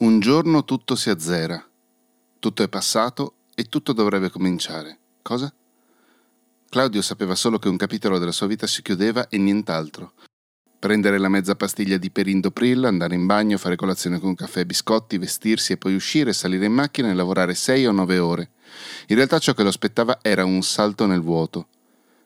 Un 0.00 0.20
giorno 0.20 0.64
tutto 0.64 0.94
si 0.94 1.10
azzera, 1.10 1.60
tutto 2.38 2.62
è 2.62 2.68
passato 2.68 3.34
e 3.52 3.64
tutto 3.64 3.92
dovrebbe 3.92 4.30
cominciare. 4.30 4.96
Cosa? 5.22 5.52
Claudio 6.68 7.02
sapeva 7.02 7.34
solo 7.34 7.58
che 7.58 7.68
un 7.68 7.76
capitolo 7.76 8.18
della 8.18 8.30
sua 8.30 8.46
vita 8.46 8.68
si 8.68 8.80
chiudeva 8.82 9.26
e 9.26 9.38
nient'altro. 9.38 10.12
Prendere 10.78 11.18
la 11.18 11.28
mezza 11.28 11.56
pastiglia 11.56 11.96
di 11.96 12.12
perindopril, 12.12 12.84
andare 12.84 13.16
in 13.16 13.26
bagno, 13.26 13.58
fare 13.58 13.74
colazione 13.74 14.20
con 14.20 14.36
caffè 14.36 14.60
e 14.60 14.66
biscotti, 14.66 15.18
vestirsi 15.18 15.72
e 15.72 15.78
poi 15.78 15.96
uscire, 15.96 16.32
salire 16.32 16.66
in 16.66 16.74
macchina 16.74 17.10
e 17.10 17.14
lavorare 17.14 17.54
sei 17.54 17.84
o 17.84 17.90
nove 17.90 18.20
ore. 18.20 18.50
In 19.08 19.16
realtà 19.16 19.40
ciò 19.40 19.52
che 19.52 19.64
lo 19.64 19.68
aspettava 19.68 20.20
era 20.22 20.44
un 20.44 20.62
salto 20.62 21.06
nel 21.06 21.22
vuoto. 21.22 21.66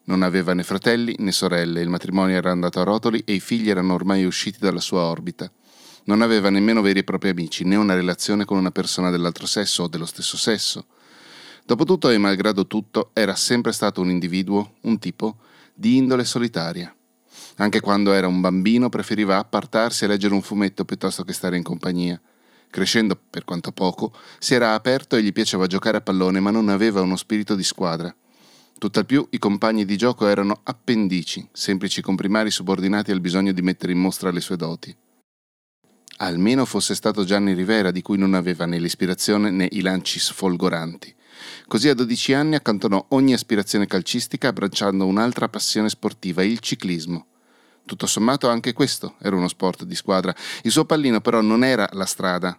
Non 0.05 0.21
aveva 0.21 0.53
né 0.53 0.63
fratelli 0.63 1.15
né 1.21 1.33
sorelle, 1.33 1.81
il 1.81 1.89
matrimonio 1.89 2.37
era 2.37 2.51
andato 2.51 2.81
a 2.81 2.85
rotoli 2.85 3.23
e 3.25 3.33
i 3.33 3.41
figli 3.41 3.71
erano 3.71 3.95
ormai 3.95 4.27
usciti 4.27 4.59
dalla 4.59 4.81
sua 4.81 5.05
orbita. 5.05 5.51
Non 6.05 6.21
aveva 6.21 6.51
nemmeno 6.51 6.83
veri 6.83 7.01
e 7.01 7.05
propri 7.05 7.29
amici, 7.29 7.65
né 7.65 7.77
una 7.77 7.95
relazione 7.95 8.45
con 8.45 8.59
una 8.59 8.73
persona 8.73 9.11
dell'altro 9.11 9.47
sesso 9.47 9.85
o 9.85 9.89
dello 9.89 10.07
stesso 10.07 10.37
sesso. 10.37 10.87
Dopotutto 11.65 12.11
e 12.11 12.19
malgrado 12.19 12.67
tutto, 12.67 13.11
era 13.13 13.37
sempre 13.37 13.73
stato 13.73 14.01
un 14.01 14.11
individuo, 14.11 14.75
un 14.83 14.99
tipo, 14.99 15.37
di 15.73 15.97
indole 15.97 16.25
solitaria. 16.25 16.95
Anche 17.57 17.81
quando 17.81 18.13
era 18.13 18.27
un 18.27 18.41
bambino 18.41 18.89
preferiva 18.89 19.39
appartarsi 19.39 20.05
e 20.05 20.09
leggere 20.09 20.35
un 20.35 20.43
fumetto 20.43 20.85
piuttosto 20.85 21.23
che 21.23 21.33
stare 21.33 21.57
in 21.57 21.63
compagnia. 21.63 22.21
Crescendo, 22.69 23.17
per 23.31 23.45
quanto 23.45 23.71
poco, 23.71 24.13
si 24.39 24.55
era 24.55 24.75
aperto 24.75 25.15
e 25.15 25.23
gli 25.23 25.33
piaceva 25.33 25.67
giocare 25.67 25.99
a 25.99 26.01
pallone, 26.01 26.41
ma 26.41 26.51
non 26.51 26.69
aveva 26.69 27.01
uno 27.03 27.17
spirito 27.17 27.55
di 27.55 27.63
squadra. 27.63 28.13
Tutt'al 28.79 29.07
più 29.07 29.25
i 29.31 29.39
compagni 29.39 29.85
di 29.85 29.97
gioco 29.97 30.27
erano 30.27 30.59
appendici, 30.65 31.47
semplici 31.53 32.03
comprimari 32.03 32.51
subordinati 32.51 33.13
al 33.13 33.21
bisogno 33.21 33.53
di 33.53 33.63
mettere 33.63 33.93
in 33.93 34.01
mostra 34.01 34.33
le 34.33 34.41
sue 34.41 34.57
doti. 34.57 34.97
Almeno 36.19 36.65
fosse 36.65 36.95
stato 36.95 37.25
Gianni 37.25 37.55
Rivera, 37.55 37.91
di 37.91 38.03
cui 38.03 38.19
non 38.19 38.35
aveva 38.35 38.67
né 38.67 38.79
l'ispirazione 38.79 39.51
né 39.51 39.69
i 39.73 39.81
lanci 39.81 40.19
sfolgoranti. 40.19 41.15
Così 41.67 41.89
a 41.89 41.95
12 41.95 42.33
anni 42.35 42.55
accantonò 42.55 43.05
ogni 43.09 43.33
aspirazione 43.33 43.87
calcistica 43.87 44.49
abbracciando 44.49 45.07
un'altra 45.07 45.49
passione 45.49 45.89
sportiva, 45.89 46.43
il 46.43 46.61
ciclismo. 46.61 47.27
Tutto 47.85 48.07
sommato 48.07 48.49
anche 48.49 48.73
questo 48.73 49.17
era 49.21 49.37
uno 49.37 49.49
sport 49.49 49.85
di 49.85 49.95
squadra. 49.95 50.35
Il 50.63 50.71
suo 50.71 50.85
pallino 50.85 51.21
però 51.21 51.41
non 51.41 51.65
era 51.65 51.89
la 51.93 52.07
strada. 52.07 52.59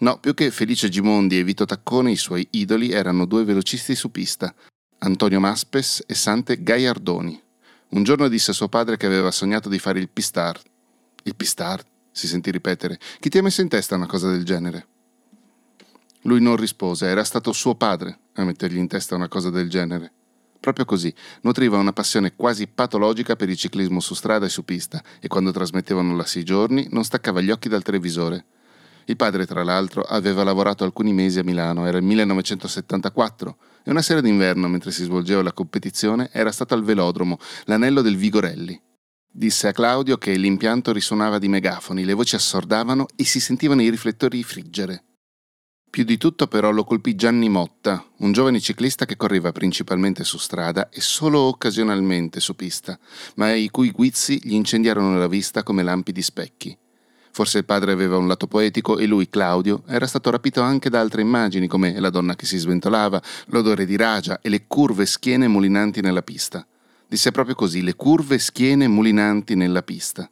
No, 0.00 0.18
più 0.18 0.34
che 0.34 0.50
Felice 0.50 0.88
Gimondi 0.88 1.38
e 1.38 1.44
Vito 1.44 1.64
Taccone, 1.64 2.10
i 2.10 2.16
suoi 2.16 2.46
idoli 2.50 2.90
erano 2.90 3.24
due 3.24 3.44
velocisti 3.44 3.94
su 3.94 4.10
pista, 4.10 4.54
Antonio 4.98 5.40
Maspes 5.40 6.04
e 6.06 6.14
Sante 6.14 6.62
Gaiardoni. 6.62 7.42
Un 7.90 8.02
giorno 8.02 8.28
disse 8.28 8.50
a 8.50 8.54
suo 8.54 8.68
padre 8.68 8.96
che 8.96 9.06
aveva 9.06 9.30
sognato 9.30 9.68
di 9.68 9.78
fare 9.78 9.98
il 9.98 10.08
pistard. 10.08 10.60
Il 11.22 11.34
pistard? 11.34 11.84
Si 12.18 12.26
sentì 12.26 12.50
ripetere. 12.50 12.98
Chi 13.20 13.28
ti 13.28 13.38
ha 13.38 13.42
messo 13.42 13.60
in 13.60 13.68
testa 13.68 13.94
una 13.94 14.06
cosa 14.06 14.28
del 14.28 14.44
genere? 14.44 14.86
Lui 16.22 16.40
non 16.40 16.56
rispose, 16.56 17.06
era 17.06 17.22
stato 17.22 17.52
suo 17.52 17.76
padre 17.76 18.18
a 18.34 18.44
mettergli 18.44 18.76
in 18.76 18.88
testa 18.88 19.14
una 19.14 19.28
cosa 19.28 19.50
del 19.50 19.70
genere. 19.70 20.12
Proprio 20.58 20.84
così, 20.84 21.14
nutriva 21.42 21.78
una 21.78 21.92
passione 21.92 22.34
quasi 22.34 22.66
patologica 22.66 23.36
per 23.36 23.48
il 23.48 23.56
ciclismo 23.56 24.00
su 24.00 24.14
strada 24.14 24.46
e 24.46 24.48
su 24.48 24.64
pista, 24.64 25.00
e 25.20 25.28
quando 25.28 25.52
trasmettevano 25.52 26.16
la 26.16 26.26
Sei 26.26 26.42
giorni 26.42 26.88
non 26.90 27.04
staccava 27.04 27.40
gli 27.40 27.50
occhi 27.50 27.68
dal 27.68 27.84
televisore. 27.84 28.44
Il 29.04 29.16
padre, 29.16 29.46
tra 29.46 29.62
l'altro, 29.62 30.02
aveva 30.02 30.42
lavorato 30.42 30.82
alcuni 30.82 31.12
mesi 31.12 31.38
a 31.38 31.44
Milano, 31.44 31.86
era 31.86 31.98
il 31.98 32.04
1974, 32.04 33.56
e 33.84 33.90
una 33.92 34.02
sera 34.02 34.20
d'inverno, 34.20 34.66
mentre 34.66 34.90
si 34.90 35.04
svolgeva 35.04 35.42
la 35.42 35.52
competizione, 35.52 36.30
era 36.32 36.50
stato 36.50 36.74
al 36.74 36.82
velodromo, 36.82 37.38
l'anello 37.66 38.02
del 38.02 38.16
Vigorelli. 38.16 38.78
Disse 39.38 39.68
a 39.68 39.72
Claudio 39.72 40.18
che 40.18 40.34
l'impianto 40.34 40.92
risuonava 40.92 41.38
di 41.38 41.46
megafoni, 41.46 42.04
le 42.04 42.12
voci 42.12 42.34
assordavano 42.34 43.06
e 43.14 43.24
si 43.24 43.38
sentivano 43.38 43.82
i 43.82 43.88
riflettori 43.88 44.42
friggere. 44.42 45.04
Più 45.88 46.02
di 46.02 46.16
tutto 46.16 46.48
però 46.48 46.72
lo 46.72 46.82
colpì 46.82 47.14
Gianni 47.14 47.48
Motta, 47.48 48.04
un 48.16 48.32
giovane 48.32 48.58
ciclista 48.58 49.04
che 49.04 49.14
correva 49.14 49.52
principalmente 49.52 50.24
su 50.24 50.38
strada 50.38 50.88
e 50.88 51.00
solo 51.00 51.38
occasionalmente 51.38 52.40
su 52.40 52.56
pista, 52.56 52.98
ma 53.36 53.54
i 53.54 53.68
cui 53.68 53.92
guizzi 53.92 54.40
gli 54.42 54.54
incendiarono 54.54 55.16
la 55.16 55.28
vista 55.28 55.62
come 55.62 55.84
lampi 55.84 56.10
di 56.10 56.22
specchi. 56.22 56.76
Forse 57.30 57.58
il 57.58 57.64
padre 57.64 57.92
aveva 57.92 58.16
un 58.16 58.26
lato 58.26 58.48
poetico 58.48 58.98
e 58.98 59.06
lui, 59.06 59.28
Claudio, 59.28 59.84
era 59.86 60.08
stato 60.08 60.30
rapito 60.30 60.62
anche 60.62 60.90
da 60.90 60.98
altre 60.98 61.22
immagini 61.22 61.68
come 61.68 62.00
la 62.00 62.10
donna 62.10 62.34
che 62.34 62.44
si 62.44 62.56
sventolava, 62.56 63.22
l'odore 63.50 63.86
di 63.86 63.94
ragia 63.94 64.40
e 64.40 64.48
le 64.48 64.66
curve 64.66 65.06
schiene 65.06 65.46
mulinanti 65.46 66.00
nella 66.00 66.22
pista. 66.22 66.66
Disse 67.08 67.30
proprio 67.30 67.54
così, 67.54 67.82
le 67.82 67.94
curve 67.94 68.38
schiene 68.38 68.86
mulinanti 68.86 69.54
nella 69.54 69.82
pista. 69.82 70.30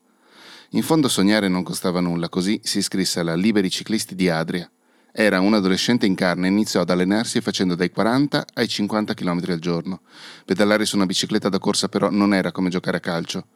In 0.70 0.82
fondo 0.82 1.08
sognare 1.08 1.48
non 1.48 1.62
costava 1.62 2.00
nulla, 2.00 2.28
così 2.28 2.60
si 2.62 2.78
iscrisse 2.78 3.20
alla 3.20 3.34
Liberi 3.34 3.70
Ciclisti 3.70 4.14
di 4.14 4.28
Adria 4.28 4.70
era 5.18 5.40
un 5.40 5.54
adolescente 5.54 6.04
in 6.04 6.14
carne 6.14 6.46
e 6.46 6.50
iniziò 6.50 6.82
ad 6.82 6.90
allenarsi 6.90 7.40
facendo 7.40 7.74
dai 7.74 7.88
40 7.88 8.48
ai 8.52 8.68
50 8.68 9.14
km 9.14 9.40
al 9.46 9.58
giorno. 9.58 10.02
Pedalare 10.44 10.84
su 10.84 10.96
una 10.96 11.06
bicicletta 11.06 11.48
da 11.48 11.58
corsa 11.58 11.88
però 11.88 12.10
non 12.10 12.34
era 12.34 12.52
come 12.52 12.68
giocare 12.68 12.98
a 12.98 13.00
calcio. 13.00 13.46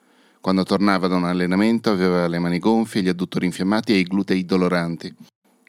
Quando 0.41 0.63
tornava 0.63 1.07
da 1.07 1.17
un 1.17 1.25
allenamento 1.25 1.91
aveva 1.91 2.27
le 2.29 2.39
mani 2.39 2.59
gonfie, 2.59 3.03
gli 3.03 3.09
adduttori 3.09 3.45
infiammati 3.45 3.93
e 3.93 3.99
i 3.99 4.05
glutei 4.05 4.47
doloranti. 4.47 5.15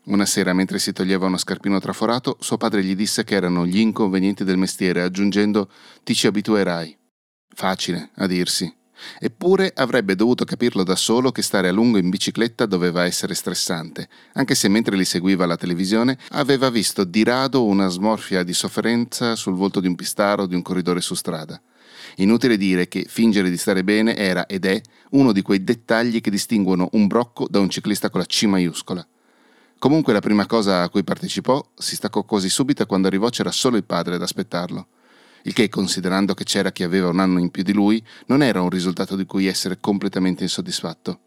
Una 0.05 0.25
sera, 0.25 0.53
mentre 0.53 0.79
si 0.79 0.93
toglieva 0.93 1.25
uno 1.25 1.37
scarpino 1.37 1.77
traforato, 1.81 2.37
suo 2.39 2.55
padre 2.55 2.85
gli 2.85 2.95
disse 2.95 3.25
che 3.25 3.35
erano 3.35 3.65
gli 3.65 3.79
inconvenienti 3.79 4.45
del 4.45 4.57
mestiere, 4.57 5.01
aggiungendo 5.01 5.69
ti 6.05 6.15
ci 6.15 6.25
abituerai. 6.25 6.99
Facile, 7.53 8.09
a 8.15 8.27
dirsi. 8.27 8.73
Eppure 9.19 9.71
avrebbe 9.75 10.15
dovuto 10.15 10.45
capirlo 10.45 10.83
da 10.83 10.95
solo 10.95 11.31
che 11.31 11.41
stare 11.41 11.67
a 11.67 11.71
lungo 11.71 11.97
in 11.97 12.09
bicicletta 12.09 12.65
doveva 12.65 13.05
essere 13.05 13.33
stressante, 13.33 14.07
anche 14.33 14.55
se 14.55 14.67
mentre 14.67 14.95
li 14.95 15.05
seguiva 15.05 15.43
alla 15.43 15.57
televisione 15.57 16.17
aveva 16.29 16.69
visto 16.69 17.03
di 17.03 17.23
rado 17.23 17.65
una 17.65 17.87
smorfia 17.87 18.43
di 18.43 18.53
sofferenza 18.53 19.35
sul 19.35 19.55
volto 19.55 19.79
di 19.79 19.87
un 19.87 19.95
pistaro 19.95 20.43
o 20.43 20.45
di 20.45 20.55
un 20.55 20.61
corridore 20.61 21.01
su 21.01 21.15
strada. 21.15 21.59
Inutile 22.17 22.57
dire 22.57 22.87
che 22.87 23.05
fingere 23.07 23.49
di 23.49 23.57
stare 23.57 23.83
bene 23.83 24.15
era 24.15 24.45
ed 24.45 24.65
è 24.65 24.81
uno 25.11 25.31
di 25.31 25.41
quei 25.41 25.63
dettagli 25.63 26.21
che 26.21 26.29
distinguono 26.29 26.89
un 26.93 27.07
brocco 27.07 27.47
da 27.49 27.59
un 27.59 27.69
ciclista 27.69 28.09
con 28.09 28.19
la 28.19 28.25
C 28.25 28.43
maiuscola. 28.43 29.05
Comunque 29.79 30.13
la 30.13 30.19
prima 30.19 30.45
cosa 30.45 30.83
a 30.83 30.89
cui 30.89 31.03
partecipò 31.03 31.63
si 31.75 31.95
staccò 31.95 32.23
quasi 32.23 32.49
subito 32.49 32.85
quando 32.85 33.07
arrivò 33.07 33.29
c'era 33.29 33.51
solo 33.51 33.77
il 33.77 33.83
padre 33.83 34.15
ad 34.15 34.21
aspettarlo 34.21 34.87
il 35.43 35.53
che, 35.53 35.69
considerando 35.69 36.33
che 36.33 36.43
c'era 36.43 36.71
chi 36.71 36.83
aveva 36.83 37.09
un 37.09 37.19
anno 37.19 37.39
in 37.39 37.49
più 37.49 37.63
di 37.63 37.73
lui, 37.73 38.03
non 38.27 38.41
era 38.43 38.61
un 38.61 38.69
risultato 38.69 39.15
di 39.15 39.25
cui 39.25 39.47
essere 39.47 39.79
completamente 39.79 40.43
insoddisfatto. 40.43 41.19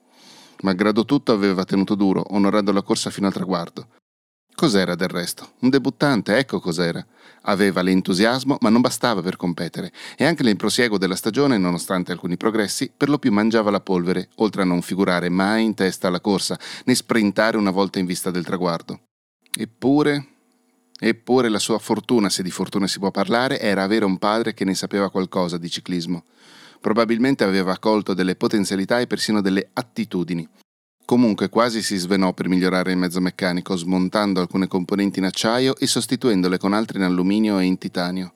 Malgrado 0.62 1.04
tutto 1.04 1.32
aveva 1.32 1.64
tenuto 1.64 1.94
duro, 1.94 2.25
onorando 2.30 2.72
la 2.72 2.82
corsa 2.82 3.10
fino 3.10 3.26
al 3.26 3.32
traguardo. 3.32 3.88
Cos'era 4.54 4.94
del 4.94 5.08
resto? 5.08 5.54
Un 5.60 5.69
debuttante, 5.69 6.36
ecco 6.36 6.60
cos'era. 6.60 7.04
Aveva 7.42 7.82
l'entusiasmo, 7.82 8.56
ma 8.60 8.69
non 8.70 8.80
bastava 8.80 9.20
per 9.20 9.36
competere, 9.36 9.92
e 10.16 10.25
anche 10.25 10.44
nel 10.44 10.56
prosieguo 10.56 10.96
della 10.96 11.16
stagione, 11.16 11.58
nonostante 11.58 12.12
alcuni 12.12 12.36
progressi, 12.36 12.91
per 12.96 13.08
lo 13.08 13.19
più 13.19 13.32
mangiava 13.32 13.72
la 13.72 13.81
polvere, 13.81 14.28
oltre 14.36 14.62
a 14.62 14.64
non 14.64 14.81
figurare 14.81 15.28
mai 15.28 15.64
in 15.64 15.75
testa 15.75 16.06
alla 16.06 16.20
corsa, 16.20 16.58
né 16.84 16.94
sprintare 16.94 17.56
una 17.56 17.72
volta 17.72 17.98
in 17.98 18.06
vista 18.06 18.31
del 18.31 18.44
traguardo. 18.44 19.00
Eppure, 19.58 20.34
Eppure 21.00 21.49
la 21.49 21.59
sua 21.59 21.78
fortuna, 21.78 22.28
se 22.28 22.43
di 22.43 22.50
fortuna 22.50 22.87
si 22.87 23.00
può 23.00 23.10
parlare, 23.10 23.59
era 23.59 23.82
avere 23.82 24.05
un 24.05 24.16
padre 24.16 24.55
che 24.55 24.65
ne 24.65 24.75
sapeva 24.75 25.10
qualcosa 25.10 25.59
di 25.59 25.69
ciclismo. 25.69 26.25
Probabilmente 26.81 27.43
aveva 27.43 27.78
colto 27.78 28.15
delle 28.15 28.37
potenzialità 28.37 29.00
e 29.00 29.06
persino 29.06 29.41
delle 29.41 29.71
attitudini. 29.72 30.49
Comunque 31.05 31.49
quasi 31.49 31.82
si 31.82 31.97
svenò 31.97 32.32
per 32.32 32.49
migliorare 32.49 32.93
il 32.93 32.97
mezzo 32.97 33.21
meccanico, 33.21 33.77
smontando 33.77 34.41
alcune 34.41 34.69
componenti 34.69 35.19
in 35.19 35.25
acciaio 35.25 35.77
e 35.77 35.87
sostituendole 35.87 36.59
con 36.59 36.72
altre 36.72 36.99
in 36.99 37.05
alluminio 37.05 37.59
e 37.59 37.65
in 37.65 37.76
titanio. 37.76 38.34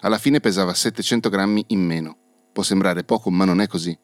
Alla 0.00 0.18
fine 0.18 0.40
pesava 0.40 0.74
700 0.74 1.28
grammi 1.28 1.64
in 1.68 1.80
meno. 1.80 2.16
Può 2.52 2.64
sembrare 2.64 3.04
poco, 3.04 3.30
ma 3.30 3.44
non 3.44 3.60
è 3.60 3.68
così. 3.68 3.96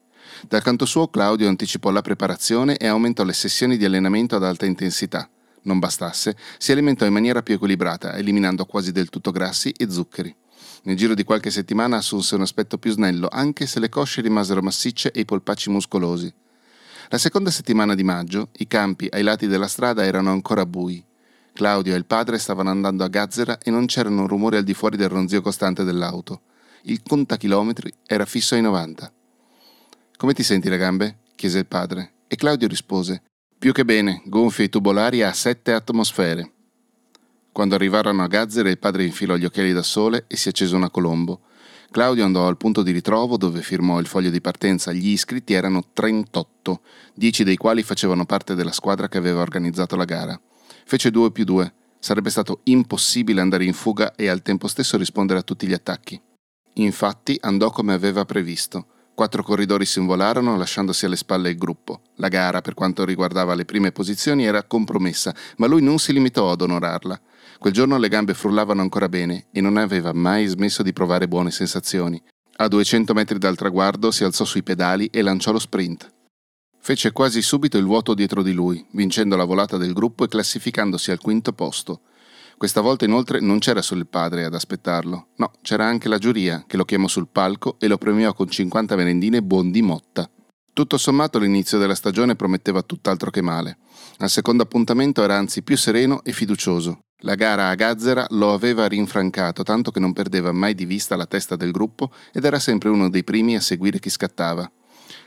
Dal 0.47 0.63
canto 0.63 0.87
suo 0.87 1.09
Claudio 1.09 1.49
anticipò 1.49 1.91
la 1.91 2.01
preparazione 2.01 2.77
e 2.77 2.87
aumentò 2.87 3.25
le 3.25 3.33
sessioni 3.33 3.77
di 3.77 3.85
allenamento 3.85 4.37
ad 4.37 4.45
alta 4.45 4.67
intensità 4.67 5.29
non 5.69 5.79
bastasse, 5.79 6.37
si 6.59 6.73
alimentò 6.73 7.07
in 7.07 7.13
maniera 7.13 7.43
più 7.43 7.55
equilibrata, 7.55 8.17
eliminando 8.17 8.65
quasi 8.65 8.91
del 8.91 9.11
tutto 9.11 9.31
grassi 9.31 9.71
e 9.71 9.89
zuccheri. 9.89 10.35
Nel 10.83 10.97
giro 10.97 11.15
di 11.15 11.23
qualche 11.23 11.51
settimana 11.51 11.99
assunse 11.99 12.35
un 12.35 12.41
aspetto 12.41 12.79
più 12.79 12.91
snello, 12.91 13.29
anche 13.31 13.67
se 13.67 13.79
le 13.79 13.89
cosce 13.89 14.21
rimasero 14.21 14.63
massicce 14.63 15.13
e 15.13 15.21
i 15.21 15.25
polpacci 15.25 15.71
muscolosi. 15.71 16.33
La 17.11 17.19
seconda 17.19 17.51
settimana 17.51 17.95
di 17.95 18.03
maggio, 18.03 18.49
i 18.59 18.67
campi 18.67 19.07
ai 19.11 19.23
lati 19.23 19.47
della 19.47 19.69
strada 19.69 20.05
erano 20.05 20.31
ancora 20.31 20.67
bui. 20.67 21.05
Claudio 21.53 21.95
e 21.95 21.97
il 21.97 22.07
padre 22.07 22.39
stavano 22.39 22.71
andando 22.71 23.05
a 23.05 23.09
Gazzera 23.09 23.59
e 23.59 23.71
non 23.71 23.87
c'erano 23.87 24.27
rumori 24.27 24.57
al 24.57 24.65
di 24.65 24.75
fuori 24.75 24.97
del 24.97 25.09
ronzio 25.09 25.41
costante 25.41 25.85
dell'auto. 25.85 26.43
Il 26.83 27.03
contachilometri 27.03 27.93
era 28.07 28.25
fisso 28.25 28.55
ai 28.55 28.63
90. 28.63 29.13
Come 30.17 30.33
ti 30.33 30.43
senti 30.43 30.69
le 30.69 30.77
gambe? 30.77 31.19
chiese 31.35 31.59
il 31.59 31.67
padre, 31.67 32.13
e 32.27 32.37
Claudio 32.37 32.69
rispose 32.69 33.23
più 33.59 33.73
che 33.73 33.85
bene, 33.85 34.23
gonfie 34.27 34.67
e 34.67 34.69
tubolari 34.69 35.23
a 35.23 35.33
sette 35.33 35.73
atmosfere. 35.73 36.53
Quando 37.51 37.75
arrivarono 37.75 38.23
a 38.23 38.29
Gazzere 38.29 38.71
il 38.71 38.79
padre 38.79 39.05
infilò 39.05 39.35
gli 39.35 39.45
occhiali 39.45 39.73
da 39.73 39.83
sole 39.83 40.27
e 40.29 40.37
si 40.37 40.49
accese 40.49 40.77
una 40.77 40.91
colombo. 40.91 41.41
Claudio 41.91 42.25
andò 42.25 42.47
al 42.47 42.57
punto 42.57 42.85
di 42.85 42.93
ritrovo 42.93 43.37
dove 43.37 43.63
firmò 43.63 43.99
il 43.99 44.07
foglio 44.07 44.31
di 44.31 44.41
partenza. 44.41 44.93
Gli 44.93 45.09
iscritti 45.09 45.55
erano 45.55 45.83
38, 45.93 46.81
10 47.15 47.43
dei 47.43 47.57
quali 47.57 47.83
facevano 47.83 48.27
parte 48.27 48.55
della 48.55 48.71
squadra 48.71 49.09
che 49.09 49.19
aveva 49.19 49.41
organizzato 49.41 49.97
la 49.97 50.05
gara. 50.05 50.41
Fece 50.85 51.11
2 51.11 51.33
più 51.33 51.43
2. 51.43 51.73
Sarebbe 51.99 52.31
stato 52.31 52.61
impossibile 52.65 53.41
andare 53.41 53.65
in 53.65 53.73
fuga 53.73 54.15
e 54.15 54.29
al 54.29 54.43
tempo 54.43 54.69
stesso 54.69 54.97
rispondere 54.97 55.41
a 55.41 55.43
tutti 55.43 55.67
gli 55.67 55.73
attacchi. 55.73 56.21
Infatti 56.75 57.37
andò 57.41 57.71
come 57.71 57.93
aveva 57.93 58.25
previsto. 58.25 58.87
Quattro 59.19 59.43
corridori 59.43 59.85
si 59.85 59.99
involarono 59.99 60.57
lasciandosi 60.57 61.05
alle 61.05 61.17
spalle 61.17 61.51
il 61.51 61.59
gruppo. 61.59 62.03
La 62.19 62.29
gara, 62.29 62.61
per 62.61 62.75
quanto 62.75 63.05
riguardava 63.05 63.57
le 63.57 63.65
prime 63.65 63.91
posizioni, 63.91 64.45
era 64.45 64.63
compromessa, 64.63 65.35
ma 65.57 65.67
lui 65.67 65.83
non 65.83 65.99
si 65.99 66.13
limitò 66.13 66.53
ad 66.53 66.61
onorarla. 66.61 67.21
Quel 67.59 67.73
giorno 67.73 67.99
le 67.99 68.09
gambe 68.09 68.33
frullavano 68.33 68.81
ancora 68.81 69.09
bene 69.09 69.47
e 69.51 69.61
non 69.61 69.77
aveva 69.77 70.13
mai 70.13 70.47
smesso 70.47 70.85
di 70.85 70.93
provare 70.93 71.27
buone 71.27 71.51
sensazioni. 71.51 72.23
A 72.59 72.69
200 72.69 73.13
metri 73.13 73.39
dal 73.39 73.57
traguardo 73.57 74.13
si 74.13 74.23
alzò 74.23 74.45
sui 74.45 74.63
pedali 74.63 75.07
e 75.07 75.21
lanciò 75.23 75.51
lo 75.51 75.59
sprint. 75.59 76.09
Fece 76.79 77.11
quasi 77.11 77.43
subito 77.43 77.77
il 77.77 77.87
vuoto 77.87 78.15
dietro 78.15 78.45
di 78.45 78.53
lui, 78.53 78.87
vincendo 78.93 79.35
la 79.35 79.43
volata 79.43 79.77
del 79.77 79.95
gruppo 79.95 80.23
e 80.23 80.29
classificandosi 80.29 81.11
al 81.11 81.19
quinto 81.19 81.53
posto. 81.53 82.03
Questa 82.59 82.81
volta 82.81 83.05
inoltre 83.05 83.39
non 83.39 83.61
c'era 83.61 83.81
solo 83.81 84.01
il 84.01 84.09
padre 84.09 84.45
ad 84.45 84.53
aspettarlo, 84.53 85.29
no, 85.37 85.53
c'era 85.63 85.87
anche 85.87 86.09
la 86.09 86.19
giuria 86.19 86.65
che 86.67 86.77
lo 86.77 86.85
chiamò 86.85 87.07
sul 87.07 87.29
palco 87.31 87.77
e 87.79 87.87
lo 87.87 87.99
premiò 87.99 88.35
con 88.35 88.49
50 88.49 88.97
merendine 88.97 89.45
buon 89.45 89.71
di 89.71 89.81
motta. 89.81 90.29
Tutto 90.73 90.99
sommato 90.99 91.39
l'inizio 91.39 91.79
della 91.79 91.95
stagione 91.95 92.35
prometteva 92.35 92.83
tutt'altro 92.83 93.31
che 93.31 93.43
male. 93.43 93.79
Al 94.19 94.29
secondo 94.29 94.65
appuntamento 94.65 95.23
era 95.23 95.37
anzi 95.37 95.63
più 95.63 95.77
sereno 95.77 96.25
e 96.25 96.33
fiducioso. 96.33 96.99
La 97.19 97.37
gara 97.37 97.69
a 97.69 97.77
Gazzera 97.77 98.27
lo 98.31 98.53
aveva 98.53 98.89
rinfrancato 98.89 99.63
tanto 99.63 99.93
che 99.93 100.01
non 100.01 100.13
perdeva 100.13 100.51
mai 100.51 100.75
di 100.75 100.85
vista 100.85 101.15
la 101.15 101.27
testa 101.27 101.55
del 101.55 101.71
gruppo 101.71 102.11
ed 102.33 102.45
era 102.45 102.59
sempre 102.59 102.89
uno 102.89 103.09
dei 103.09 103.23
primi 103.23 103.55
a 103.55 103.61
seguire 103.61 104.01
chi 104.01 104.11
scattava. 104.11 104.69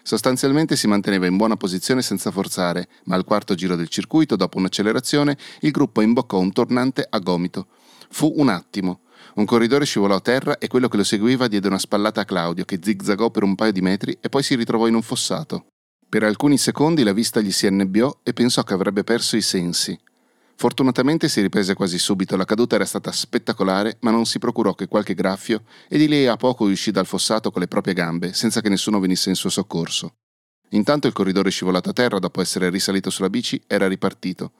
Sostanzialmente 0.04 0.76
si 0.76 0.88
manteneva 0.88 1.28
in 1.28 1.38
buona 1.38 1.56
posizione 1.56 2.02
senza 2.02 2.32
forzare, 2.32 2.88
ma 3.06 3.16
al 3.16 3.24
quarto 3.24 3.56
giro 3.56 3.76
del 3.76 3.88
circuito, 3.88 4.36
dopo 4.36 4.58
un'accelerazione, 4.58 5.38
il 5.62 5.72
gruppo 5.72 6.02
imboccò 6.02 6.40
un 6.40 6.52
tornante 6.52 7.06
a 7.08 7.20
gomito. 7.20 7.68
Fu 8.10 8.34
un 8.38 8.50
attimo. 8.50 9.02
Un 9.36 9.46
corridore 9.46 9.86
scivolò 9.86 10.16
a 10.16 10.22
terra 10.22 10.58
e 10.58 10.68
quello 10.68 10.88
che 10.88 10.98
lo 10.98 11.04
seguiva 11.04 11.48
diede 11.48 11.68
una 11.68 11.78
spallata 11.78 12.22
a 12.22 12.26
Claudio, 12.26 12.66
che 12.66 12.80
zigzagò 12.82 13.30
per 13.30 13.44
un 13.44 13.56
paio 13.56 13.72
di 13.72 13.82
metri 13.82 14.18
e 14.20 14.30
poi 14.30 14.44
si 14.44 14.56
ritrovò 14.56 14.88
in 14.88 14.96
un 14.96 15.02
fossato. 15.02 15.68
Per 16.10 16.24
alcuni 16.24 16.58
secondi 16.58 17.04
la 17.04 17.14
vista 17.14 17.40
gli 17.40 17.52
si 17.52 17.68
annebbiò 17.68 18.20
e 18.24 18.34
pensò 18.34 18.64
che 18.64 18.74
avrebbe 18.74 19.04
perso 19.04 19.38
i 19.38 19.42
sensi. 19.42 19.98
Fortunatamente 20.62 21.28
si 21.28 21.42
riprese 21.42 21.74
quasi 21.74 21.98
subito, 21.98 22.38
la 22.38 22.46
caduta 22.46 22.76
era 22.76 22.86
stata 22.86 23.12
spettacolare, 23.12 23.98
ma 24.02 24.12
non 24.12 24.28
si 24.28 24.38
procurò 24.38 24.76
che 24.76 24.86
qualche 24.86 25.16
graffio 25.16 25.64
e 25.90 25.98
di 25.98 26.08
lì 26.08 26.28
a 26.28 26.38
poco 26.38 26.66
uscì 26.66 26.92
dal 26.92 27.08
fossato 27.08 27.50
con 27.50 27.62
le 27.62 27.68
proprie 27.68 27.96
gambe, 27.96 28.34
senza 28.34 28.62
che 28.62 28.70
nessuno 28.70 29.00
venisse 29.00 29.30
in 29.30 29.36
suo 29.36 29.50
soccorso. 29.50 30.18
Intanto 30.70 31.08
il 31.08 31.14
corridore 31.14 31.50
scivolato 31.50 31.90
a 31.90 31.94
terra, 31.94 32.20
dopo 32.20 32.42
essere 32.42 32.70
risalito 32.70 33.10
sulla 33.10 33.32
bici, 33.32 33.60
era 33.66 33.88
ripartito. 33.88 34.52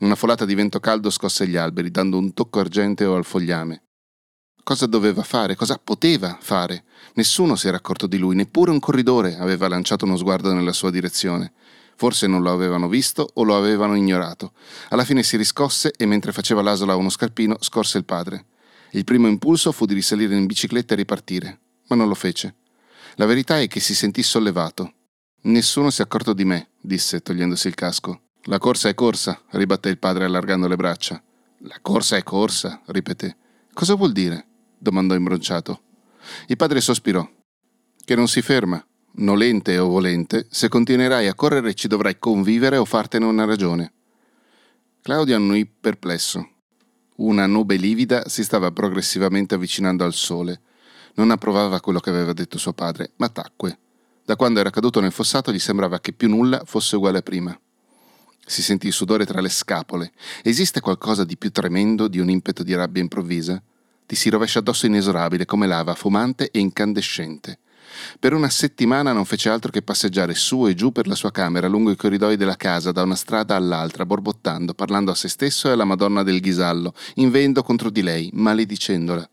Una 0.00 0.16
folata 0.16 0.44
di 0.44 0.56
vento 0.56 0.80
caldo 0.80 1.08
scosse 1.08 1.46
gli 1.46 1.54
alberi, 1.54 1.92
dando 1.92 2.18
un 2.18 2.34
tocco 2.34 2.58
argenteo 2.58 3.14
al 3.14 3.24
fogliame. 3.24 3.84
Cosa 4.64 4.86
doveva 4.86 5.22
fare? 5.22 5.54
Cosa 5.54 5.78
poteva 5.78 6.36
fare? 6.40 6.82
Nessuno 7.14 7.54
si 7.54 7.68
era 7.68 7.76
accorto 7.76 8.08
di 8.08 8.18
lui, 8.18 8.34
neppure 8.34 8.72
un 8.72 8.80
corridore 8.80 9.36
aveva 9.36 9.68
lanciato 9.68 10.04
uno 10.04 10.16
sguardo 10.16 10.52
nella 10.52 10.72
sua 10.72 10.90
direzione. 10.90 11.52
Forse 11.96 12.26
non 12.26 12.42
lo 12.42 12.52
avevano 12.52 12.88
visto 12.88 13.28
o 13.34 13.42
lo 13.44 13.56
avevano 13.56 13.96
ignorato. 13.96 14.52
Alla 14.90 15.04
fine 15.04 15.22
si 15.22 15.36
riscosse 15.36 15.92
e 15.96 16.06
mentre 16.06 16.32
faceva 16.32 16.62
l'asola 16.62 16.92
a 16.92 16.96
uno 16.96 17.10
scarpino 17.10 17.56
scorse 17.60 17.98
il 17.98 18.04
padre. 18.04 18.46
Il 18.90 19.04
primo 19.04 19.26
impulso 19.26 19.72
fu 19.72 19.86
di 19.86 19.94
risalire 19.94 20.36
in 20.36 20.46
bicicletta 20.46 20.94
e 20.94 20.96
ripartire, 20.96 21.60
ma 21.88 21.96
non 21.96 22.08
lo 22.08 22.14
fece. 22.14 22.56
La 23.16 23.26
verità 23.26 23.60
è 23.60 23.68
che 23.68 23.80
si 23.80 23.94
sentì 23.94 24.22
sollevato. 24.22 24.92
Nessuno 25.42 25.90
si 25.90 26.00
è 26.00 26.04
accorto 26.04 26.32
di 26.32 26.44
me, 26.44 26.70
disse 26.80 27.20
togliendosi 27.20 27.68
il 27.68 27.74
casco. 27.74 28.22
La 28.44 28.58
corsa 28.58 28.88
è 28.88 28.94
corsa, 28.94 29.42
ribatté 29.50 29.88
il 29.88 29.98
padre 29.98 30.24
allargando 30.24 30.68
le 30.68 30.76
braccia. 30.76 31.22
La 31.58 31.78
corsa 31.80 32.16
è 32.16 32.22
corsa, 32.22 32.82
ripeté. 32.86 33.36
Cosa 33.72 33.94
vuol 33.94 34.12
dire? 34.12 34.46
domandò 34.78 35.14
imbronciato. 35.14 35.80
Il 36.48 36.56
padre 36.56 36.80
sospirò. 36.80 37.26
Che 38.04 38.14
non 38.14 38.28
si 38.28 38.42
ferma. 38.42 38.84
Nolente 39.16 39.78
o 39.78 39.86
volente, 39.86 40.48
se 40.50 40.68
continuerai 40.68 41.28
a 41.28 41.34
correre 41.34 41.74
ci 41.74 41.86
dovrai 41.86 42.18
convivere 42.18 42.78
o 42.78 42.84
fartene 42.84 43.24
una 43.24 43.44
ragione. 43.44 43.92
Claudio 45.02 45.36
annui 45.36 45.66
perplesso. 45.66 46.48
Una 47.16 47.46
nube 47.46 47.76
livida 47.76 48.28
si 48.28 48.42
stava 48.42 48.72
progressivamente 48.72 49.54
avvicinando 49.54 50.02
al 50.02 50.14
sole. 50.14 50.60
Non 51.14 51.30
approvava 51.30 51.80
quello 51.80 52.00
che 52.00 52.10
aveva 52.10 52.32
detto 52.32 52.58
suo 52.58 52.72
padre, 52.72 53.12
ma 53.16 53.28
tacque. 53.28 53.78
Da 54.24 54.34
quando 54.34 54.58
era 54.58 54.70
caduto 54.70 54.98
nel 54.98 55.12
fossato 55.12 55.52
gli 55.52 55.60
sembrava 55.60 56.00
che 56.00 56.12
più 56.12 56.28
nulla 56.28 56.62
fosse 56.64 56.96
uguale 56.96 57.18
a 57.18 57.22
prima. 57.22 57.56
Si 58.44 58.62
sentì 58.62 58.88
il 58.88 58.92
sudore 58.92 59.24
tra 59.24 59.40
le 59.40 59.48
scapole. 59.48 60.10
Esiste 60.42 60.80
qualcosa 60.80 61.22
di 61.22 61.36
più 61.36 61.52
tremendo 61.52 62.08
di 62.08 62.18
un 62.18 62.30
impeto 62.30 62.64
di 62.64 62.74
rabbia 62.74 63.00
improvvisa? 63.00 63.62
Ti 64.06 64.16
si 64.16 64.28
rovescia 64.28 64.58
addosso 64.58 64.86
inesorabile 64.86 65.44
come 65.44 65.68
lava 65.68 65.94
fumante 65.94 66.50
e 66.50 66.58
incandescente. 66.58 67.60
Per 68.18 68.32
una 68.32 68.48
settimana 68.48 69.12
non 69.12 69.24
fece 69.24 69.48
altro 69.48 69.70
che 69.70 69.82
passeggiare 69.82 70.34
su 70.34 70.66
e 70.66 70.74
giù 70.74 70.92
per 70.92 71.06
la 71.06 71.14
sua 71.14 71.30
camera 71.30 71.68
lungo 71.68 71.90
i 71.90 71.96
corridoi 71.96 72.36
della 72.36 72.56
casa 72.56 72.92
da 72.92 73.02
una 73.02 73.14
strada 73.14 73.56
all'altra, 73.56 74.06
borbottando, 74.06 74.74
parlando 74.74 75.10
a 75.10 75.14
se 75.14 75.28
stesso 75.28 75.68
e 75.68 75.72
alla 75.72 75.84
Madonna 75.84 76.22
del 76.22 76.40
Ghisallo, 76.40 76.94
invendo 77.14 77.62
contro 77.62 77.90
di 77.90 78.02
lei, 78.02 78.30
maledicendola. 78.32 79.28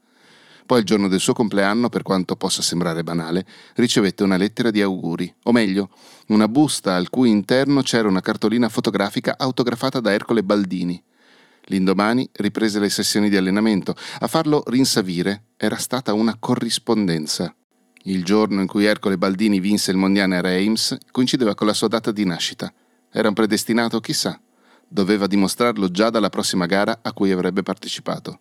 Poi 0.66 0.80
il 0.80 0.86
giorno 0.86 1.10
del 1.10 1.20
suo 1.20 1.34
compleanno, 1.34 1.90
per 1.90 2.02
quanto 2.02 2.36
possa 2.38 2.62
sembrare 2.62 3.04
banale, 3.04 3.46
ricevette 3.76 4.24
una 4.24 4.38
lettera 4.38 4.72
di 4.72 4.82
auguri, 4.82 5.34
o 5.44 5.52
meglio, 5.52 5.90
una 6.28 6.48
busta 6.48 6.96
al 6.96 7.10
cui 7.10 7.30
interno 7.30 7.82
c'era 7.82 8.08
una 8.08 8.22
cartolina 8.22 8.70
fotografica 8.70 9.36
autografata 9.38 10.00
da 10.00 10.14
Ercole 10.14 10.44
Baldini. 10.44 11.04
L'indomani 11.66 12.30
riprese 12.34 12.80
le 12.80 12.90
sessioni 12.90 13.30
di 13.30 13.38
allenamento. 13.38 13.96
A 14.20 14.28
farlo 14.28 14.64
rinsavire 14.68 15.48
era 15.58 15.78
stata 15.78 16.14
una 16.14 16.38
corrispondenza. 16.40 17.54
Il 18.06 18.24
giorno 18.24 18.62
in 18.62 18.68
cui 18.68 18.86
Ercole 18.86 19.18
Baldini 19.18 19.60
vinse 19.60 19.92
il 19.92 19.98
mondiale 19.98 20.38
a 20.38 20.42
Reims 20.42 20.98
coincideva 21.12 21.54
con 21.54 21.68
la 21.68 21.74
sua 21.74 21.88
data 21.88 22.12
di 22.12 22.26
nascita. 22.26 22.74
Era 23.12 23.28
un 23.28 23.36
predestinato, 23.36 24.00
chissà. 24.00 24.40
Doveva 24.88 25.28
dimostrarlo 25.28 25.92
già 25.92 26.10
dalla 26.10 26.30
prossima 26.30 26.66
gara 26.66 27.00
a 27.04 27.14
cui 27.14 27.32
avrebbe 27.32 27.62
partecipato. 27.62 28.40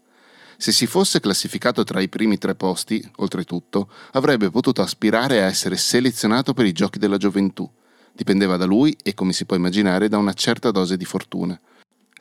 Se 0.56 0.72
si 0.72 0.86
fosse 0.86 1.20
classificato 1.20 1.84
tra 1.84 2.00
i 2.00 2.08
primi 2.08 2.38
tre 2.38 2.54
posti, 2.54 3.06
oltretutto, 3.16 3.90
avrebbe 4.12 4.50
potuto 4.50 4.80
aspirare 4.80 5.42
a 5.42 5.46
essere 5.46 5.76
selezionato 5.76 6.54
per 6.54 6.64
i 6.64 6.72
giochi 6.72 6.98
della 6.98 7.18
gioventù. 7.18 7.70
Dipendeva 8.12 8.56
da 8.56 8.64
lui 8.64 8.96
e, 9.02 9.12
come 9.12 9.32
si 9.34 9.44
può 9.44 9.56
immaginare, 9.56 10.08
da 10.08 10.16
una 10.16 10.32
certa 10.32 10.70
dose 10.70 10.96
di 10.96 11.04
fortuna. 11.04 11.58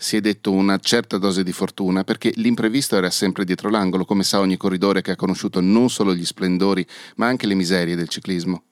Si 0.02 0.16
è 0.16 0.22
detto 0.22 0.54
una 0.54 0.78
certa 0.78 1.18
dose 1.18 1.44
di 1.44 1.52
fortuna 1.52 2.06
perché 2.06 2.32
l'imprevisto 2.36 2.96
era 2.96 3.10
sempre 3.10 3.44
dietro 3.44 3.70
l'angolo, 3.70 4.06
come 4.06 4.24
sa 4.24 4.40
ogni 4.40 4.56
corridore 4.56 5.02
che 5.02 5.12
ha 5.12 5.18
conosciuto 5.18 5.60
non 5.60 5.90
solo 5.90 6.16
gli 6.16 6.24
splendori, 6.24 6.88
ma 7.18 7.28
anche 7.28 7.46
le 7.46 7.54
miserie 7.54 7.98
del 7.98 8.08
ciclismo. 8.08 8.64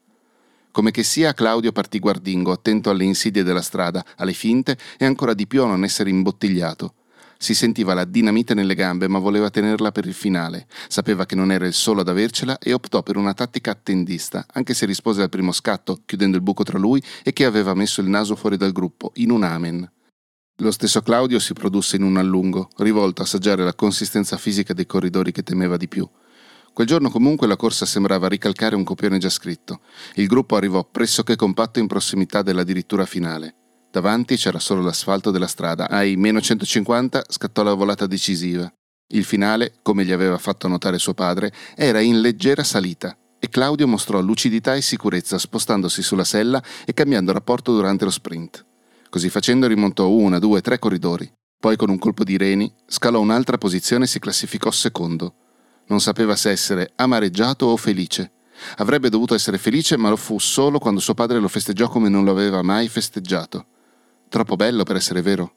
Come 0.72 0.92
che 0.92 1.04
sia, 1.04 1.34
Claudio 1.34 1.74
partì 1.74 2.00
guardingo, 2.00 2.54
attento 2.54 2.90
alle 2.90 3.04
insidie 3.04 3.44
della 3.44 3.62
strada, 3.62 4.06
alle 4.16 4.32
finte 4.32 4.78
e 4.98 5.04
ancora 5.04 5.34
di 5.34 5.48
più 5.48 5.64
a 5.64 5.68
non 5.68 5.84
essere 5.84 6.10
imbottigliato. 6.10 6.94
Si 7.38 7.54
sentiva 7.54 7.94
la 7.94 8.06
dinamite 8.06 8.54
nelle 8.54 8.74
gambe, 8.74 9.10
ma 9.10 9.20
voleva 9.20 9.50
tenerla 9.50 9.92
per 9.92 10.06
il 10.06 10.14
finale. 10.14 10.66
Sapeva 10.88 11.26
che 11.26 11.36
non 11.36 11.52
era 11.52 11.68
il 11.68 11.74
solo 11.74 12.00
ad 12.02 12.08
avercela 12.08 12.58
e 12.58 12.72
optò 12.72 13.04
per 13.04 13.18
una 13.18 13.34
tattica 13.34 13.72
attendista, 13.72 14.46
anche 14.54 14.74
se 14.74 14.86
rispose 14.86 15.24
al 15.24 15.30
primo 15.30 15.52
scatto, 15.52 16.00
chiudendo 16.06 16.38
il 16.38 16.44
buco 16.44 16.64
tra 16.64 16.80
lui 16.80 17.04
e 17.22 17.34
che 17.34 17.44
aveva 17.44 17.74
messo 17.74 18.00
il 18.00 18.08
naso 18.08 18.38
fuori 18.38 18.56
dal 18.56 18.72
gruppo, 18.72 19.12
in 19.16 19.32
un 19.32 19.44
amen. 19.44 19.92
Lo 20.62 20.72
stesso 20.72 21.02
Claudio 21.02 21.38
si 21.38 21.54
produsse 21.54 21.98
in 21.98 22.02
un 22.02 22.18
allungo, 22.18 22.70
rivolto 22.78 23.22
a 23.22 23.26
assaggiare 23.26 23.64
la 23.64 23.76
consistenza 23.76 24.38
fisica 24.38 24.74
dei 24.74 24.88
corridori 24.88 25.32
che 25.32 25.44
temeva 25.44 25.78
di 25.78 25.88
più. 25.88 26.10
Quel 26.74 26.88
giorno 26.88 27.12
comunque 27.12 27.46
la 27.46 27.56
corsa 27.56 27.86
sembrava 27.86 28.28
ricalcare 28.28 28.74
un 28.74 28.84
copione 28.84 29.20
già 29.20 29.30
scritto. 29.30 29.82
Il 30.16 30.26
gruppo 30.26 30.56
arrivò 30.56 30.84
pressoché 30.84 31.36
compatto 31.36 31.78
in 31.78 31.86
prossimità 31.86 32.42
della 32.42 32.64
dirittura 32.64 33.06
finale. 33.06 33.54
Davanti 33.92 34.36
c'era 34.36 34.58
solo 34.58 34.82
l'asfalto 34.82 35.30
della 35.30 35.46
strada. 35.46 35.90
Ai 35.90 36.16
meno 36.16 36.42
150 36.42 37.26
scattò 37.30 37.62
la 37.62 37.76
volata 37.76 38.08
decisiva. 38.08 38.72
Il 39.10 39.26
finale, 39.26 39.76
come 39.84 40.06
gli 40.06 40.12
aveva 40.12 40.40
fatto 40.40 40.68
notare 40.68 40.98
suo 40.98 41.14
padre, 41.14 41.54
era 41.76 42.00
in 42.00 42.20
leggera 42.20 42.64
salita 42.64 43.16
e 43.40 43.50
Claudio 43.50 43.88
mostrò 43.88 44.20
lucidità 44.22 44.74
e 44.74 44.82
sicurezza 44.82 45.38
spostandosi 45.38 46.02
sulla 46.02 46.24
sella 46.24 46.62
e 46.84 46.94
cambiando 46.94 47.32
rapporto 47.32 47.74
durante 47.74 48.06
lo 48.06 48.12
sprint. 48.12 48.66
Così 49.10 49.30
facendo 49.30 49.68
rimontò 49.68 50.10
una, 50.10 50.40
due, 50.40 50.62
tre 50.62 50.80
corridori. 50.80 51.32
Poi 51.60 51.76
con 51.76 51.90
un 51.90 51.98
colpo 51.98 52.24
di 52.24 52.38
reni 52.38 52.72
scalò 52.86 53.20
un'altra 53.20 53.58
posizione 53.58 54.04
e 54.04 54.08
si 54.08 54.20
classificò 54.20 54.70
secondo. 54.70 55.34
Non 55.88 56.02
sapeva 56.02 56.36
se 56.36 56.52
essere 56.52 56.92
amareggiato 56.96 57.66
o 57.66 57.78
felice. 57.78 58.32
Avrebbe 58.78 59.10
dovuto 59.10 59.34
essere 59.34 59.58
felice, 59.58 59.98
ma 59.98 60.10
lo 60.10 60.18
fu 60.18 60.40
solo 60.40 60.80
quando 60.80 61.00
suo 61.00 61.14
padre 61.14 61.40
lo 61.40 61.48
festeggiò 61.48 61.88
come 61.88 62.10
non 62.10 62.24
lo 62.26 62.32
aveva 62.32 62.62
mai 62.62 62.88
festeggiato. 62.90 63.66
Troppo 64.30 64.56
bello 64.56 64.84
per 64.84 64.98
essere 64.98 65.22
vero. 65.22 65.54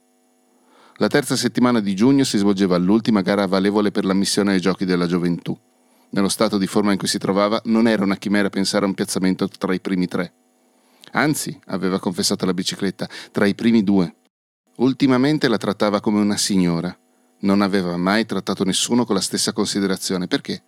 La 0.96 1.08
terza 1.08 1.34
settimana 1.34 1.80
di 1.80 1.94
giugno 1.94 2.24
si 2.24 2.38
svolgeva 2.38 2.76
l'ultima 2.76 3.22
gara 3.22 3.46
valevole 3.46 3.90
per 3.90 4.04
l'ammissione 4.04 4.52
ai 4.52 4.60
giochi 4.60 4.84
della 4.84 5.06
gioventù. 5.06 5.58
Nello 6.10 6.28
stato 6.28 6.58
di 6.58 6.66
forma 6.66 6.92
in 6.92 6.98
cui 6.98 7.08
si 7.08 7.18
trovava, 7.18 7.60
non 7.64 7.88
era 7.88 8.04
una 8.04 8.16
chimera 8.16 8.50
pensare 8.50 8.84
a 8.84 8.88
un 8.88 8.94
piazzamento 8.94 9.48
tra 9.48 9.72
i 9.72 9.80
primi 9.80 10.06
tre. 10.06 10.32
Anzi, 11.12 11.58
aveva 11.66 11.98
confessato 11.98 12.46
la 12.46 12.54
bicicletta, 12.54 13.08
tra 13.32 13.46
i 13.46 13.54
primi 13.54 13.82
due. 13.82 14.16
Ultimamente 14.76 15.48
la 15.48 15.58
trattava 15.58 16.00
come 16.00 16.20
una 16.20 16.36
signora. 16.36 16.96
Non 17.40 17.62
aveva 17.62 17.96
mai 17.96 18.26
trattato 18.26 18.64
nessuno 18.64 19.04
con 19.04 19.14
la 19.14 19.20
stessa 19.20 19.52
considerazione. 19.52 20.26
Perché? 20.26 20.62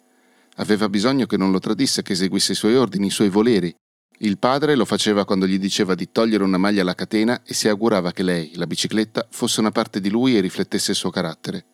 Aveva 0.57 0.89
bisogno 0.89 1.27
che 1.27 1.37
non 1.37 1.51
lo 1.51 1.59
tradisse, 1.59 2.03
che 2.03 2.13
eseguisse 2.13 2.53
i 2.53 2.57
suoi 2.57 2.77
ordini, 2.77 3.07
i 3.07 3.11
suoi 3.11 3.29
voleri. 3.29 3.75
Il 4.19 4.39
padre 4.39 4.75
lo 4.75 4.85
faceva 4.85 5.25
quando 5.25 5.47
gli 5.47 5.59
diceva 5.59 5.95
di 5.95 6.11
togliere 6.13 6.45
una 6.45 6.59
maglia 6.59 6.83
alla 6.83 6.95
catena 6.95 7.43
e 7.45 7.55
si 7.55 7.69
augurava 7.69 8.13
che 8.13 8.23
lei, 8.23 8.53
la 8.57 8.67
bicicletta, 8.67 9.27
fosse 9.31 9.61
una 9.61 9.71
parte 9.71 10.01
di 10.01 10.11
lui 10.11 10.37
e 10.37 10.41
riflettesse 10.41 10.93
il 10.93 10.97
suo 10.97 11.11
carattere. 11.11 11.65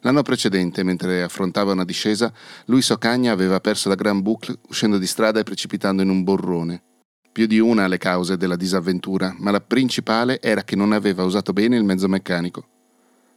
L'anno 0.00 0.22
precedente, 0.22 0.82
mentre 0.82 1.22
affrontava 1.22 1.72
una 1.72 1.84
discesa, 1.84 2.32
Luis 2.66 2.88
Ocagna 2.90 3.32
aveva 3.32 3.60
perso 3.60 3.88
la 3.88 3.96
Grand 3.96 4.22
Boucle 4.22 4.58
uscendo 4.68 4.96
di 4.96 5.06
strada 5.06 5.40
e 5.40 5.42
precipitando 5.42 6.00
in 6.00 6.08
un 6.08 6.22
borrone. 6.22 6.82
Più 7.32 7.46
di 7.46 7.60
una 7.60 7.86
le 7.86 7.98
cause 7.98 8.36
della 8.36 8.56
disavventura, 8.56 9.32
ma 9.38 9.52
la 9.52 9.60
principale 9.60 10.40
era 10.40 10.64
che 10.64 10.74
non 10.74 10.90
aveva 10.90 11.22
usato 11.22 11.52
bene 11.52 11.76
il 11.76 11.84
mezzo 11.84 12.08
meccanico. 12.08 12.66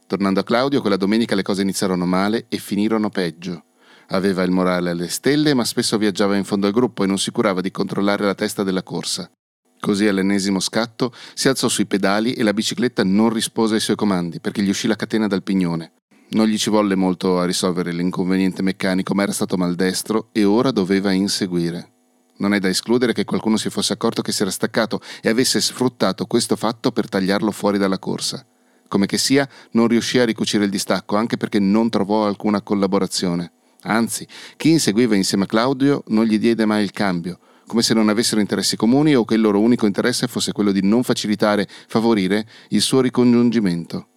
Tornando 0.08 0.40
a 0.40 0.44
Claudio, 0.44 0.80
quella 0.80 0.96
domenica 0.96 1.36
le 1.36 1.42
cose 1.42 1.62
iniziarono 1.62 2.04
male 2.04 2.46
e 2.48 2.58
finirono 2.58 3.08
peggio. 3.08 3.64
Aveva 4.08 4.42
il 4.42 4.50
morale 4.50 4.90
alle 4.90 5.08
stelle, 5.08 5.54
ma 5.54 5.64
spesso 5.64 5.96
viaggiava 5.96 6.36
in 6.36 6.42
fondo 6.42 6.66
al 6.66 6.72
gruppo 6.72 7.04
e 7.04 7.06
non 7.06 7.18
si 7.18 7.30
curava 7.30 7.60
di 7.60 7.70
controllare 7.70 8.24
la 8.24 8.34
testa 8.34 8.64
della 8.64 8.82
corsa. 8.82 9.30
Così 9.78 10.08
all'ennesimo 10.08 10.58
scatto 10.58 11.12
si 11.34 11.46
alzò 11.46 11.68
sui 11.68 11.86
pedali 11.86 12.32
e 12.32 12.42
la 12.42 12.52
bicicletta 12.52 13.04
non 13.04 13.30
rispose 13.30 13.74
ai 13.74 13.80
suoi 13.80 13.96
comandi 13.96 14.40
perché 14.40 14.62
gli 14.62 14.70
uscì 14.70 14.88
la 14.88 14.96
catena 14.96 15.28
dal 15.28 15.44
pignone. 15.44 15.92
Non 16.30 16.48
gli 16.48 16.58
ci 16.58 16.68
volle 16.68 16.96
molto 16.96 17.38
a 17.38 17.44
risolvere 17.44 17.92
l'inconveniente 17.92 18.60
meccanico, 18.60 19.14
ma 19.14 19.22
era 19.22 19.32
stato 19.32 19.56
maldestro 19.56 20.30
e 20.32 20.42
ora 20.42 20.72
doveva 20.72 21.12
inseguire. 21.12 21.93
Non 22.36 22.52
è 22.52 22.58
da 22.58 22.68
escludere 22.68 23.12
che 23.12 23.24
qualcuno 23.24 23.56
si 23.56 23.70
fosse 23.70 23.92
accorto 23.92 24.22
che 24.22 24.32
si 24.32 24.42
era 24.42 24.50
staccato 24.50 25.00
e 25.22 25.28
avesse 25.28 25.60
sfruttato 25.60 26.26
questo 26.26 26.56
fatto 26.56 26.90
per 26.90 27.08
tagliarlo 27.08 27.50
fuori 27.50 27.78
dalla 27.78 27.98
corsa. 27.98 28.44
Come 28.88 29.06
che 29.06 29.18
sia, 29.18 29.48
non 29.72 29.88
riuscì 29.88 30.18
a 30.18 30.24
ricucire 30.24 30.64
il 30.64 30.70
distacco, 30.70 31.16
anche 31.16 31.36
perché 31.36 31.58
non 31.58 31.90
trovò 31.90 32.26
alcuna 32.26 32.62
collaborazione. 32.62 33.52
Anzi, 33.82 34.26
chi 34.56 34.70
inseguiva 34.70 35.14
insieme 35.14 35.44
a 35.44 35.46
Claudio 35.46 36.04
non 36.08 36.24
gli 36.24 36.38
diede 36.38 36.64
mai 36.64 36.82
il 36.82 36.90
cambio, 36.90 37.38
come 37.66 37.82
se 37.82 37.94
non 37.94 38.08
avessero 38.08 38.40
interessi 38.40 38.76
comuni 38.76 39.14
o 39.14 39.24
che 39.24 39.34
il 39.34 39.40
loro 39.40 39.60
unico 39.60 39.86
interesse 39.86 40.26
fosse 40.26 40.52
quello 40.52 40.72
di 40.72 40.82
non 40.82 41.02
facilitare, 41.02 41.68
favorire 41.86 42.46
il 42.68 42.80
suo 42.80 43.00
ricongiungimento. 43.00 44.08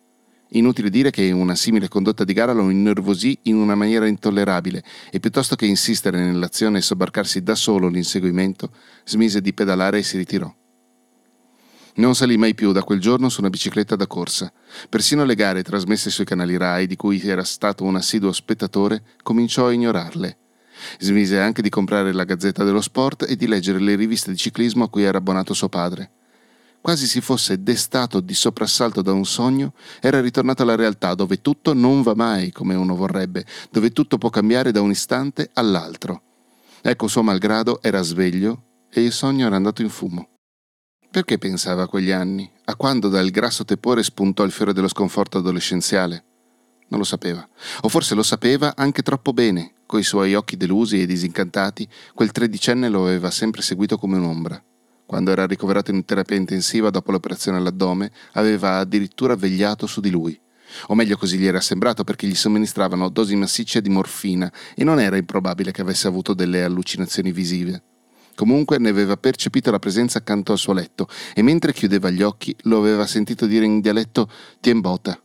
Inutile 0.51 0.89
dire 0.89 1.11
che 1.11 1.31
una 1.31 1.55
simile 1.55 1.89
condotta 1.89 2.23
di 2.23 2.33
gara 2.33 2.53
lo 2.53 2.69
innervosì 2.69 3.37
in 3.43 3.57
una 3.57 3.75
maniera 3.75 4.07
intollerabile 4.07 4.83
e 5.11 5.19
piuttosto 5.19 5.55
che 5.55 5.65
insistere 5.65 6.23
nell'azione 6.23 6.77
e 6.77 6.81
sobbarcarsi 6.81 7.43
da 7.43 7.55
solo 7.55 7.89
l'inseguimento, 7.89 8.71
smise 9.03 9.41
di 9.41 9.53
pedalare 9.53 9.99
e 9.99 10.03
si 10.03 10.17
ritirò. 10.17 10.53
Non 11.95 12.15
salì 12.15 12.37
mai 12.37 12.53
più 12.53 12.71
da 12.71 12.83
quel 12.83 12.99
giorno 12.99 13.27
su 13.27 13.39
una 13.41 13.49
bicicletta 13.49 13.95
da 13.95 14.05
corsa. 14.05 14.53
Persino 14.87 15.25
le 15.25 15.33
gare 15.33 15.63
trasmesse 15.63 16.11
sui 16.11 16.25
canali 16.25 16.55
RAI, 16.55 16.85
di 16.85 16.95
cui 16.95 17.19
era 17.21 17.43
stato 17.43 17.83
un 17.83 17.95
assiduo 17.95 18.31
spettatore, 18.31 19.01
cominciò 19.23 19.67
a 19.67 19.73
ignorarle. 19.73 20.37
Smise 20.99 21.39
anche 21.39 21.63
di 21.63 21.69
comprare 21.69 22.13
la 22.13 22.23
Gazzetta 22.23 22.63
dello 22.63 22.81
Sport 22.81 23.25
e 23.27 23.35
di 23.35 23.47
leggere 23.47 23.79
le 23.79 23.95
riviste 23.95 24.29
di 24.29 24.37
ciclismo 24.37 24.83
a 24.83 24.89
cui 24.89 25.03
era 25.03 25.17
abbonato 25.17 25.55
suo 25.55 25.69
padre. 25.69 26.11
Quasi 26.81 27.05
si 27.05 27.19
fosse 27.19 27.61
destato 27.61 28.19
di 28.19 28.33
soprassalto 28.33 29.01
da 29.01 29.11
un 29.11 29.25
sogno, 29.25 29.73
era 29.99 30.21
ritornato 30.21 30.63
alla 30.63 30.75
realtà 30.75 31.15
dove 31.15 31.41
tutto 31.41 31.73
non 31.73 32.01
va 32.01 32.15
mai 32.15 32.51
come 32.51 32.75
uno 32.75 32.95
vorrebbe, 32.95 33.45
dove 33.69 33.91
tutto 33.91 34.17
può 34.17 34.29
cambiare 34.29 34.71
da 34.71 34.81
un 34.81 34.91
istante 34.91 35.49
all'altro. 35.53 36.21
Ecco, 36.81 37.07
suo 37.07 37.23
malgrado 37.23 37.81
era 37.81 38.01
sveglio 38.01 38.63
e 38.89 39.01
il 39.03 39.11
sogno 39.11 39.45
era 39.45 39.55
andato 39.55 39.81
in 39.81 39.89
fumo. 39.89 40.29
Perché 41.09 41.37
pensava 41.37 41.83
a 41.83 41.87
quegli 41.87 42.11
anni, 42.11 42.49
a 42.65 42.75
quando 42.75 43.09
dal 43.09 43.29
grasso 43.29 43.65
tepore 43.65 44.03
spuntò 44.03 44.43
il 44.43 44.51
fiore 44.51 44.73
dello 44.73 44.87
sconforto 44.87 45.37
adolescenziale? 45.37 46.23
Non 46.89 46.99
lo 46.99 47.05
sapeva, 47.05 47.45
o 47.81 47.89
forse 47.89 48.15
lo 48.15 48.23
sapeva 48.23 48.73
anche 48.75 49.01
troppo 49.01 49.33
bene, 49.33 49.73
coi 49.85 50.03
suoi 50.03 50.35
occhi 50.35 50.55
delusi 50.55 51.01
e 51.01 51.05
disincantati, 51.05 51.87
quel 52.13 52.31
tredicenne 52.31 52.87
lo 52.87 53.03
aveva 53.03 53.29
sempre 53.29 53.61
seguito 53.61 53.97
come 53.97 54.17
un'ombra. 54.17 54.63
Quando 55.07 55.31
era 55.31 55.47
ricoverato 55.47 55.89
in 55.89 56.03
terapia 56.03 56.35
intensiva 56.35 56.89
dopo 56.89 57.11
l'operazione 57.11 57.57
all'addome, 57.57 58.11
aveva 58.33 58.77
addirittura 58.77 59.37
vegliato 59.37 59.87
su 59.87 60.01
di 60.01 60.09
lui. 60.09 60.37
O 60.87 60.95
meglio 60.95 61.15
così 61.15 61.37
gli 61.37 61.45
era 61.45 61.61
sembrato 61.61 62.03
perché 62.03 62.27
gli 62.27 62.35
somministravano 62.35 63.07
dosi 63.07 63.37
massicce 63.37 63.81
di 63.81 63.87
morfina 63.87 64.51
e 64.75 64.83
non 64.83 64.99
era 64.99 65.15
improbabile 65.15 65.71
che 65.71 65.79
avesse 65.79 66.07
avuto 66.07 66.33
delle 66.33 66.61
allucinazioni 66.61 67.31
visive. 67.31 67.83
Comunque 68.35 68.79
ne 68.79 68.89
aveva 68.89 69.15
percepito 69.15 69.71
la 69.71 69.79
presenza 69.79 70.17
accanto 70.17 70.51
al 70.51 70.57
suo 70.57 70.73
letto 70.73 71.07
e 71.33 71.41
mentre 71.41 71.71
chiudeva 71.71 72.09
gli 72.09 72.21
occhi 72.21 72.53
lo 72.63 72.77
aveva 72.77 73.07
sentito 73.07 73.45
dire 73.45 73.63
in 73.63 73.79
dialetto 73.79 74.29
Tiembota. 74.59 75.17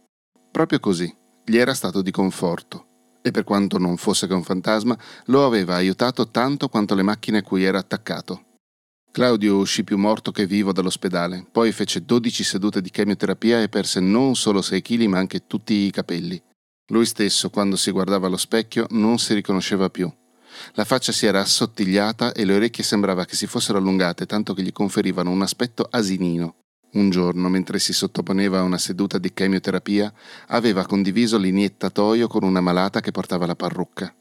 Proprio 0.53 0.79
così, 0.79 1.13
gli 1.45 1.57
era 1.57 1.75
stato 1.75 2.03
di 2.03 2.13
conforto 2.13 2.87
e 3.21 3.33
per 3.33 3.43
quanto 3.43 3.79
non 3.79 3.97
fosse 3.97 4.29
che 4.29 4.35
un 4.35 4.45
fantasma, 4.45 4.97
lo 5.27 5.45
aveva 5.45 5.75
aiutato 5.75 6.29
tanto 6.31 6.69
quanto 6.69 6.95
le 6.95 7.03
macchine 7.03 7.39
a 7.39 7.43
cui 7.43 7.65
era 7.65 7.79
attaccato. 7.79 8.45
Claudio 9.13 9.57
uscì 9.59 9.85
più 9.85 9.99
morto 9.99 10.33
che 10.33 10.47
vivo 10.47 10.73
dall'ospedale, 10.73 11.45
poi 11.53 11.71
fece 11.71 12.03
12 12.03 12.43
sedute 12.45 12.81
di 12.81 12.89
chemioterapia 12.89 13.61
e 13.61 13.69
perse 13.69 14.01
non 14.01 14.35
solo 14.37 14.63
6 14.63 14.81
kg 14.81 15.03
ma 15.05 15.19
anche 15.19 15.47
tutti 15.47 15.75
i 15.75 15.91
capelli. 15.91 16.43
Lui 16.87 17.05
stesso, 17.05 17.51
quando 17.51 17.77
si 17.77 17.91
guardava 17.91 18.29
allo 18.29 18.39
specchio, 18.39 18.87
non 18.93 19.19
si 19.19 19.35
riconosceva 19.35 19.91
più. 19.91 20.11
La 20.73 20.87
faccia 20.87 21.13
si 21.13 21.27
era 21.27 21.41
assottigliata 21.41 22.33
e 22.33 22.47
le 22.47 22.55
orecchie 22.55 22.83
sembrava 22.83 23.27
che 23.27 23.37
si 23.37 23.47
fossero 23.47 23.77
allungate 23.77 24.25
tanto 24.25 24.55
che 24.55 24.63
gli 24.63 24.73
conferivano 24.73 25.31
un 25.31 25.43
aspetto 25.43 25.87
asinino. 25.91 26.55
Un 26.93 27.11
giorno, 27.11 27.51
mentre 27.51 27.79
si 27.81 27.93
sottoponeva 27.93 28.61
a 28.61 28.63
una 28.63 28.79
seduta 28.79 29.19
di 29.19 29.35
chemioterapia, 29.35 30.11
aveva 30.47 30.87
condiviso 30.87 31.37
l'iniettatoio 31.37 32.29
con 32.29 32.45
una 32.45 32.63
malata 32.63 33.01
che 33.01 33.11
portava 33.11 33.45
la 33.45 33.57
parrucca. 33.57 34.15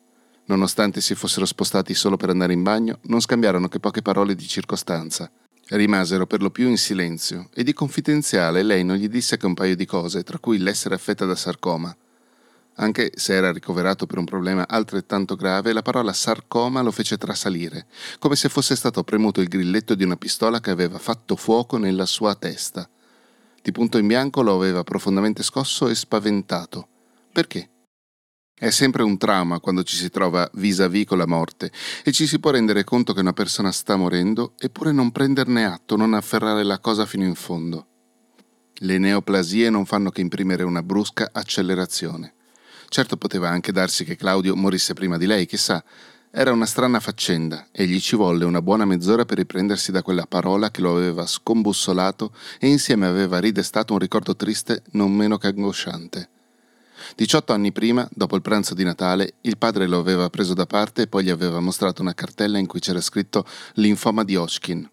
Nonostante 0.46 1.02
si 1.02 1.16
fossero 1.16 1.46
spostati 1.46 1.94
solo 1.94 2.18
per 2.18 2.30
andare 2.30 2.54
in 2.54 2.64
bagno, 2.64 3.00
non 3.04 3.22
scambiarono 3.22 3.68
che 3.68 3.80
poche 3.80 4.02
parole 4.02 4.36
di 4.36 4.48
circostanza. 4.48 5.32
Rimasero 5.70 6.28
per 6.28 6.42
lo 6.42 6.50
più 6.50 6.68
in 6.68 6.78
silenzio 6.78 7.50
e 7.54 7.64
di 7.64 7.72
confidenziale 7.72 8.62
lei 8.62 8.84
non 8.84 8.98
gli 8.98 9.08
disse 9.08 9.38
che 9.38 9.46
un 9.46 9.54
paio 9.54 9.76
di 9.76 9.86
cose, 9.86 10.24
tra 10.24 10.38
cui 10.38 10.58
l'essere 10.58 10.96
affetta 10.96 11.26
da 11.26 11.36
sarcoma. 11.36 11.96
Anche 12.76 13.12
se 13.16 13.34
era 13.34 13.52
ricoverato 13.52 14.06
per 14.06 14.18
un 14.18 14.26
problema 14.26 14.68
altrettanto 14.68 15.36
grave, 15.36 15.72
la 15.72 15.82
parola 15.82 16.14
sarcoma 16.14 16.82
lo 16.82 16.92
fece 16.92 17.18
trasalire, 17.18 17.86
come 18.20 18.36
se 18.36 18.50
fosse 18.50 18.76
stato 18.76 19.04
premuto 19.04 19.40
il 19.40 19.48
grilletto 19.48 19.94
di 19.94 20.04
una 20.04 20.16
pistola 20.16 20.60
che 20.60 20.72
aveva 20.72 20.98
fatto 20.98 21.36
fuoco 21.36 21.78
nella 21.78 22.06
sua 22.06 22.36
testa. 22.36 22.90
Di 23.62 23.72
punto 23.72 23.98
in 23.98 24.08
bianco 24.08 24.42
lo 24.42 24.56
aveva 24.56 24.84
profondamente 24.84 25.44
scosso 25.44 25.88
e 25.88 25.96
spaventato. 25.96 26.88
Perché? 27.32 27.70
È 28.62 28.70
sempre 28.70 29.02
un 29.02 29.18
trauma 29.18 29.60
quando 29.60 29.82
ci 29.82 29.96
si 29.96 30.12
trova 30.12 30.48
vis-à-vis 30.54 31.08
con 31.08 31.18
la 31.18 31.26
morte 31.26 31.72
e 32.04 32.12
ci 32.12 32.28
si 32.28 32.40
può 32.40 32.52
rendere 32.52 32.84
conto 32.84 33.12
che 33.12 33.22
una 33.22 33.34
persona 33.34 33.72
sta 33.72 33.96
morendo 33.96 34.54
eppure 34.60 34.92
non 34.92 35.12
prenderne 35.12 35.66
atto, 35.66 35.96
non 35.96 36.14
afferrare 36.14 36.62
la 36.62 36.78
cosa 36.78 37.08
fino 37.08 37.24
in 37.24 37.34
fondo. 37.34 37.88
Le 38.76 39.00
neoplasie 39.00 39.72
non 39.72 39.88
fanno 39.88 40.12
che 40.12 40.22
imprimere 40.22 40.62
una 40.62 40.84
brusca 40.84 41.32
accelerazione. 41.34 42.36
Certo 42.88 43.18
poteva 43.18 43.50
anche 43.50 43.72
darsi 43.72 44.04
che 44.04 44.16
Claudio 44.16 44.56
morisse 44.56 44.94
prima 44.94 45.18
di 45.18 45.26
lei, 45.26 45.48
chissà. 45.48 45.84
Era 46.30 46.52
una 46.52 46.68
strana 46.68 47.00
faccenda 47.00 47.70
e 47.72 47.88
gli 47.88 48.00
ci 48.00 48.16
volle 48.16 48.46
una 48.46 48.62
buona 48.62 48.86
mezz'ora 48.86 49.26
per 49.26 49.38
riprendersi 49.38 49.92
da 49.92 50.04
quella 50.04 50.28
parola 50.28 50.70
che 50.70 50.82
lo 50.82 50.96
aveva 50.96 51.26
scombussolato 51.26 52.32
e 52.60 52.68
insieme 52.68 53.08
aveva 53.08 53.40
ridestato 53.40 53.94
un 53.94 54.00
ricordo 54.00 54.36
triste 54.36 54.84
non 54.92 55.12
meno 55.12 55.40
che 55.40 55.48
angosciante. 55.48 56.30
18 57.16 57.54
anni 57.54 57.72
prima, 57.72 58.08
dopo 58.14 58.36
il 58.36 58.42
pranzo 58.42 58.74
di 58.74 58.84
Natale, 58.84 59.36
il 59.42 59.58
padre 59.58 59.88
lo 59.88 60.00
aveva 60.00 60.30
preso 60.30 60.54
da 60.54 60.66
parte 60.66 61.04
e 61.04 61.08
poi 61.08 61.26
gli 61.26 61.30
aveva 61.30 61.60
mostrato 61.60 62.02
una 62.02 62.14
cartella 62.14 62.58
in 62.58 62.68
cui 62.68 62.80
c'era 62.80 63.02
scritto 63.02 63.46
linfoma 63.76 64.24
di 64.24 64.36
Hodgkin. 64.36 64.90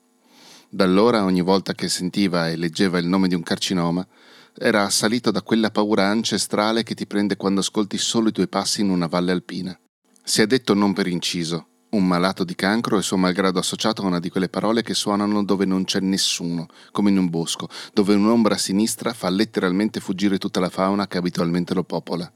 Da 0.71 0.85
allora, 0.85 1.25
ogni 1.25 1.41
volta 1.41 1.73
che 1.73 1.89
sentiva 1.89 2.49
e 2.49 2.57
leggeva 2.57 2.99
il 2.99 3.07
nome 3.07 3.29
di 3.29 3.35
un 3.35 3.43
carcinoma, 3.43 4.07
era 4.55 4.85
assalito 4.85 5.31
da 5.31 5.43
quella 5.43 5.71
paura 5.71 6.07
ancestrale 6.09 6.83
che 6.83 6.95
ti 6.95 7.07
prende 7.07 7.37
quando 7.37 7.61
ascolti 7.61 7.97
solo 7.97 8.29
i 8.29 8.33
tuoi 8.33 8.49
passi 8.49 8.81
in 8.81 8.91
una 8.91 9.07
valle 9.07 9.33
alpina. 9.33 9.79
Si 10.23 10.43
è 10.43 10.47
detto 10.47 10.75
non 10.75 10.93
per 10.93 11.07
inciso, 11.07 11.67
un 11.91 12.07
malato 12.07 12.45
di 12.45 12.55
cancro 12.55 12.99
e 12.99 13.03
suo 13.03 13.17
malgrado 13.17 13.59
associato 13.59 14.03
a 14.03 14.07
una 14.07 14.21
di 14.21 14.31
quelle 14.31 14.49
parole 14.49 14.83
che 14.83 14.95
suonano 14.95 15.45
dove 15.45 15.65
non 15.65 15.85
c'è 15.85 16.01
nessuno, 16.01 16.67
come 16.91 17.11
in 17.11 17.19
un 17.19 17.31
bosco, 17.31 17.69
dove 17.93 18.15
un'ombra 18.15 18.57
sinistra 18.57 19.13
fa 19.13 19.29
letteralmente 19.29 20.01
fuggire 20.01 20.39
tutta 20.39 20.61
la 20.61 20.69
fauna 20.69 21.07
che 21.07 21.19
abitualmente 21.19 21.75
lo 21.75 21.85
popola. 21.85 22.31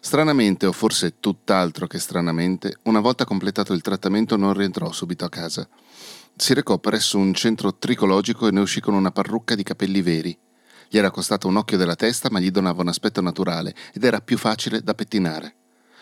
Stranamente, 0.00 0.66
o 0.66 0.72
forse 0.72 1.20
tutt'altro 1.20 1.86
che 1.86 1.98
stranamente, 1.98 2.78
una 2.82 3.00
volta 3.00 3.24
completato 3.24 3.72
il 3.72 3.82
trattamento 3.82 4.36
non 4.36 4.52
rientrò 4.52 4.92
subito 4.92 5.24
a 5.24 5.30
casa. 5.30 5.68
Si 6.36 6.52
recò 6.54 6.78
presso 6.78 7.18
un 7.18 7.32
centro 7.32 7.74
tricologico 7.74 8.46
e 8.46 8.50
ne 8.50 8.60
uscì 8.60 8.80
con 8.80 8.94
una 8.94 9.10
parrucca 9.10 9.54
di 9.54 9.62
capelli 9.62 10.02
veri, 10.02 10.38
gli 10.94 10.98
era 10.98 11.10
costato 11.10 11.48
un 11.48 11.56
occhio 11.56 11.76
della 11.76 11.96
testa, 11.96 12.28
ma 12.30 12.38
gli 12.38 12.52
donava 12.52 12.82
un 12.82 12.88
aspetto 12.88 13.20
naturale 13.20 13.74
ed 13.92 14.04
era 14.04 14.20
più 14.20 14.38
facile 14.38 14.80
da 14.80 14.94
pettinare. 14.94 15.54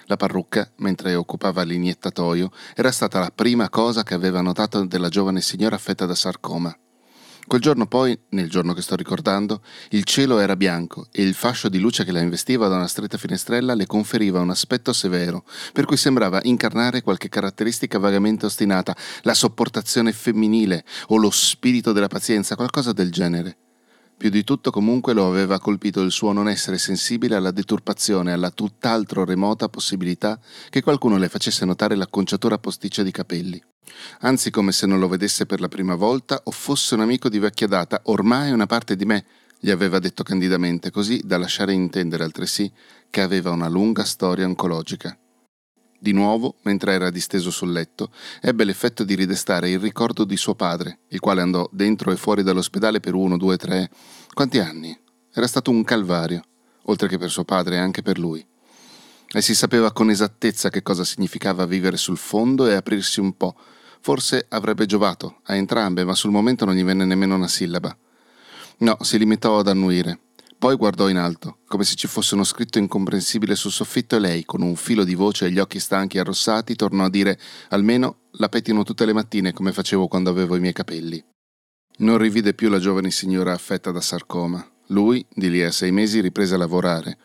La 0.07 0.17
parrucca, 0.17 0.71
mentre 0.77 1.15
occupava 1.15 1.63
l'iniettatoio, 1.63 2.51
era 2.75 2.91
stata 2.91 3.21
la 3.21 3.33
prima 3.35 3.69
cosa 3.69 4.03
che 4.03 4.15
aveva 4.15 4.41
notato 4.41 4.85
della 4.85 5.09
giovane 5.09 5.41
signora 5.41 5.77
affetta 5.77 6.07
da 6.07 6.15
sarcoma. 6.15 6.77
Quel 7.45 7.61
giorno 7.61 7.87
poi, 7.87 8.19
nel 8.31 8.49
giorno 8.49 8.73
che 8.73 8.83
sto 8.83 8.95
ricordando, 8.95 9.63
il 9.91 10.05
cielo 10.05 10.39
era 10.39 10.57
bianco 10.57 11.09
e 11.11 11.23
il 11.23 11.35
fascio 11.35 11.69
di 11.69 11.81
luce 11.81 12.05
che 12.05 12.13
la 12.13 12.21
investiva 12.21 12.69
da 12.69 12.77
una 12.77 12.87
stretta 12.87 13.19
finestrella 13.19 13.75
le 13.75 13.87
conferiva 13.87 14.41
un 14.41 14.51
aspetto 14.51 14.93
severo, 14.93 15.45
per 15.73 15.85
cui 15.85 15.97
sembrava 15.97 16.41
incarnare 16.45 17.03
qualche 17.03 17.29
caratteristica 17.29 17.99
vagamente 17.99 18.47
ostinata, 18.47 18.97
la 19.23 19.35
sopportazione 19.35 20.13
femminile 20.13 20.85
o 21.09 21.17
lo 21.17 21.31
spirito 21.31 21.93
della 21.93 22.09
pazienza, 22.09 22.55
qualcosa 22.55 22.93
del 22.93 23.11
genere. 23.11 23.57
Più 24.23 24.31
di 24.31 24.45
tutto 24.45 24.71
comunque 24.71 25.15
lo 25.15 25.27
aveva 25.27 25.59
colpito 25.59 26.01
il 26.01 26.13
suo 26.13 26.31
non 26.31 26.49
essere 26.49 26.79
sensibile 26.79 27.35
alla 27.35 27.51
deturpazione, 27.51 28.31
alla 28.31 28.53
tutt'altro 28.53 29.25
remota 29.25 29.69
possibilità 29.69 30.39
che 30.71 30.81
qualcuno 30.81 31.17
le 31.17 31.29
facesse 31.29 31.65
notare 31.65 31.97
l'acconciatura 31.97 32.57
posticcia 32.57 33.03
di 33.03 33.11
capelli. 33.11 33.61
Anzi, 34.21 34.53
come 34.53 34.71
se 34.71 34.87
non 34.87 35.01
lo 35.01 35.09
vedesse 35.09 35.45
per 35.45 35.61
la 35.61 35.67
prima 35.67 35.97
volta 35.97 36.41
o 36.45 36.53
fosse 36.53 36.95
un 36.95 37.01
amico 37.01 37.29
di 37.29 37.41
vecchia 37.41 37.67
data, 37.67 38.01
ormai 38.05 38.53
una 38.53 38.67
parte 38.67 38.95
di 38.95 39.05
me, 39.05 39.25
gli 39.59 39.71
aveva 39.73 39.99
detto 39.99 40.23
candidamente, 40.23 40.93
così 40.93 41.21
da 41.25 41.37
lasciare 41.37 41.73
intendere 41.73 42.23
altresì 42.23 42.71
che 43.11 43.23
aveva 43.23 43.51
una 43.51 43.67
lunga 43.67 44.05
storia 44.05 44.47
oncologica. 44.47 45.19
Di 46.03 46.11
nuovo, 46.11 46.57
mentre 46.63 46.95
era 46.95 47.11
disteso 47.11 47.53
sul 47.53 47.71
letto, 47.71 48.11
ebbe 48.41 48.65
l'effetto 48.65 49.05
di 49.05 49.15
ridestare 49.15 49.71
il 49.71 49.79
ricordo 49.79 50.25
di 50.25 50.37
suo 50.37 50.57
padre, 50.57 51.03
il 51.11 51.21
quale 51.21 51.43
andò 51.43 51.69
dentro 51.71 52.11
e 52.11 52.17
fuori 52.17 52.43
dall'ospedale 52.43 52.99
per 52.99 53.15
uno, 53.15 53.37
due, 53.37 53.57
tre. 53.57 53.89
Quanti 54.35 54.59
anni? 54.59 54.99
Era 55.33 55.47
stato 55.47 55.71
un 55.71 55.85
calvario, 55.85 56.43
oltre 56.87 57.07
che 57.07 57.19
per 57.19 57.31
suo 57.31 57.45
padre, 57.45 57.79
anche 57.79 58.03
per 58.03 58.19
lui. 58.19 58.45
E 59.33 59.41
si 59.43 59.55
sapeva 59.55 59.93
con 59.93 60.11
esattezza 60.11 60.71
che 60.71 60.83
cosa 60.83 61.05
significava 61.05 61.67
vivere 61.67 61.97
sul 61.97 62.19
fondo 62.19 62.67
e 62.67 62.75
aprirsi 62.75 63.21
un 63.21 63.37
po'. 63.37 63.55
Forse 64.01 64.47
avrebbe 64.49 64.87
giovato 64.87 65.39
a 65.45 65.55
entrambe, 65.55 66.03
ma 66.03 66.17
sul 66.17 66.33
momento 66.33 66.65
non 66.65 66.75
gli 66.75 66.83
venne 66.83 67.05
nemmeno 67.05 67.37
una 67.37 67.47
sillaba. 67.47 67.97
No, 68.79 68.97
si 69.03 69.19
limitò 69.19 69.61
ad 69.61 69.69
annuire. 69.69 70.19
Poi 70.63 70.77
guardò 70.77 71.09
in 71.09 71.17
alto, 71.17 71.59
come 71.67 71.83
se 71.83 71.97
ci 71.97 72.07
fosse 72.07 72.35
uno 72.35 72.45
scritto 72.45 72.79
incomprensibile 72.79 73.57
sul 73.57 73.73
soffitto 73.73 74.15
e 74.15 74.21
lei, 74.21 74.45
con 74.45 74.63
un 74.63 74.77
filo 74.77 75.03
di 75.03 75.17
voce 75.17 75.47
e 75.47 75.51
gli 75.51 75.59
occhi 75.59 75.81
stanchi 75.81 76.19
e 76.19 76.21
arrossati, 76.21 76.77
tornò 76.77 77.07
a 77.07 77.11
dire 77.11 77.37
almeno 77.71 78.29
la 78.35 78.49
pettino 78.49 78.85
tutte 78.85 79.05
le 79.05 79.13
mattine 79.13 79.53
come 79.53 79.73
facevo 79.73 80.07
quando 80.07 80.31
avevo 80.31 80.55
i 80.55 80.61
miei 80.61 80.73
capelli. 80.73 81.21
Non 81.97 82.17
rivide 82.17 82.55
più 82.55 82.69
la 82.69 82.79
giovane 82.79 83.11
signora 83.11 83.53
affetta 83.53 83.91
da 83.91 84.01
sarcoma. 84.01 84.65
Lui, 84.91 85.27
di 85.35 85.51
lì 85.51 85.65
a 85.65 85.73
sei 85.73 85.91
mesi, 85.91 86.21
riprese 86.21 86.55
a 86.55 86.59
lavorare. 86.59 87.19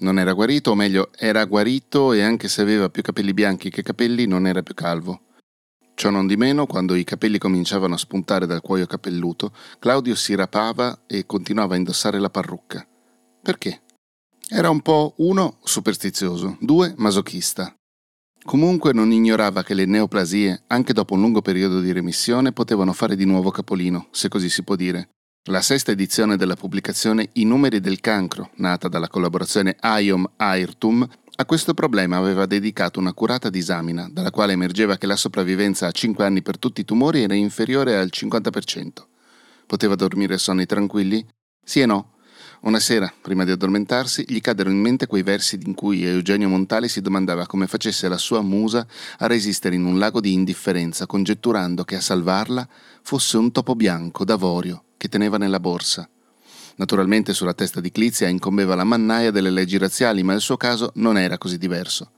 Non 0.00 0.18
era 0.18 0.34
guarito, 0.34 0.72
o 0.72 0.74
meglio, 0.74 1.08
era 1.16 1.46
guarito 1.46 2.12
e 2.12 2.20
anche 2.20 2.48
se 2.48 2.60
aveva 2.60 2.90
più 2.90 3.00
capelli 3.00 3.32
bianchi 3.32 3.70
che 3.70 3.82
capelli, 3.82 4.26
non 4.26 4.46
era 4.46 4.60
più 4.62 4.74
calvo. 4.74 5.31
Ciò 6.02 6.10
non 6.10 6.26
di 6.26 6.36
meno, 6.36 6.66
quando 6.66 6.96
i 6.96 7.04
capelli 7.04 7.38
cominciavano 7.38 7.94
a 7.94 7.96
spuntare 7.96 8.44
dal 8.44 8.60
cuoio 8.60 8.86
capelluto, 8.86 9.52
Claudio 9.78 10.16
si 10.16 10.34
rapava 10.34 11.02
e 11.06 11.26
continuava 11.26 11.74
a 11.74 11.76
indossare 11.76 12.18
la 12.18 12.28
parrucca. 12.28 12.84
Perché? 13.40 13.82
Era 14.48 14.68
un 14.68 14.80
po' 14.80 15.14
uno 15.18 15.58
superstizioso, 15.62 16.56
due 16.58 16.92
masochista. 16.96 17.72
Comunque 18.44 18.92
non 18.92 19.12
ignorava 19.12 19.62
che 19.62 19.74
le 19.74 19.84
neoplasie, 19.84 20.64
anche 20.66 20.92
dopo 20.92 21.14
un 21.14 21.20
lungo 21.20 21.40
periodo 21.40 21.78
di 21.78 21.92
remissione, 21.92 22.50
potevano 22.50 22.92
fare 22.92 23.14
di 23.14 23.24
nuovo 23.24 23.52
capolino, 23.52 24.08
se 24.10 24.26
così 24.26 24.48
si 24.48 24.64
può 24.64 24.74
dire. 24.74 25.10
La 25.50 25.60
sesta 25.60 25.92
edizione 25.92 26.36
della 26.36 26.56
pubblicazione 26.56 27.28
I 27.34 27.44
numeri 27.44 27.78
del 27.78 28.00
cancro, 28.00 28.50
nata 28.56 28.88
dalla 28.88 29.08
collaborazione 29.08 29.76
IOM-AIRTUM, 29.80 31.08
a 31.34 31.46
questo 31.46 31.72
problema 31.72 32.18
aveva 32.18 32.44
dedicato 32.44 33.00
un'accurata 33.00 33.48
disamina, 33.48 34.08
dalla 34.10 34.30
quale 34.30 34.52
emergeva 34.52 34.98
che 34.98 35.06
la 35.06 35.16
sopravvivenza 35.16 35.86
a 35.86 35.90
5 35.90 36.24
anni 36.24 36.42
per 36.42 36.58
tutti 36.58 36.82
i 36.82 36.84
tumori 36.84 37.22
era 37.22 37.34
inferiore 37.34 37.96
al 37.96 38.10
50%. 38.12 38.90
Poteva 39.66 39.94
dormire 39.94 40.36
sonni 40.36 40.66
tranquilli? 40.66 41.26
Sì 41.64 41.80
e 41.80 41.86
no. 41.86 42.10
Una 42.62 42.78
sera, 42.78 43.12
prima 43.20 43.44
di 43.44 43.50
addormentarsi, 43.50 44.24
gli 44.28 44.40
caddero 44.40 44.70
in 44.70 44.78
mente 44.78 45.06
quei 45.06 45.22
versi 45.22 45.58
in 45.64 45.74
cui 45.74 46.04
Eugenio 46.04 46.48
Montale 46.48 46.86
si 46.86 47.00
domandava 47.00 47.46
come 47.46 47.66
facesse 47.66 48.08
la 48.08 48.18
sua 48.18 48.42
musa 48.42 48.86
a 49.18 49.26
resistere 49.26 49.74
in 49.74 49.84
un 49.84 49.98
lago 49.98 50.20
di 50.20 50.32
indifferenza, 50.32 51.06
congetturando 51.06 51.82
che 51.82 51.96
a 51.96 52.00
salvarla 52.00 52.68
fosse 53.02 53.38
un 53.38 53.50
topo 53.50 53.74
bianco 53.74 54.24
d'avorio 54.24 54.84
che 54.96 55.08
teneva 55.08 55.38
nella 55.38 55.58
borsa. 55.58 56.08
Naturalmente 56.76 57.34
sulla 57.34 57.54
testa 57.54 57.80
di 57.80 57.90
Clizia 57.90 58.28
incombeva 58.28 58.74
la 58.74 58.84
mannaia 58.84 59.30
delle 59.30 59.50
leggi 59.50 59.78
razziali, 59.78 60.22
ma 60.22 60.32
il 60.34 60.40
suo 60.40 60.56
caso 60.56 60.92
non 60.96 61.18
era 61.18 61.38
così 61.38 61.58
diverso. 61.58 62.12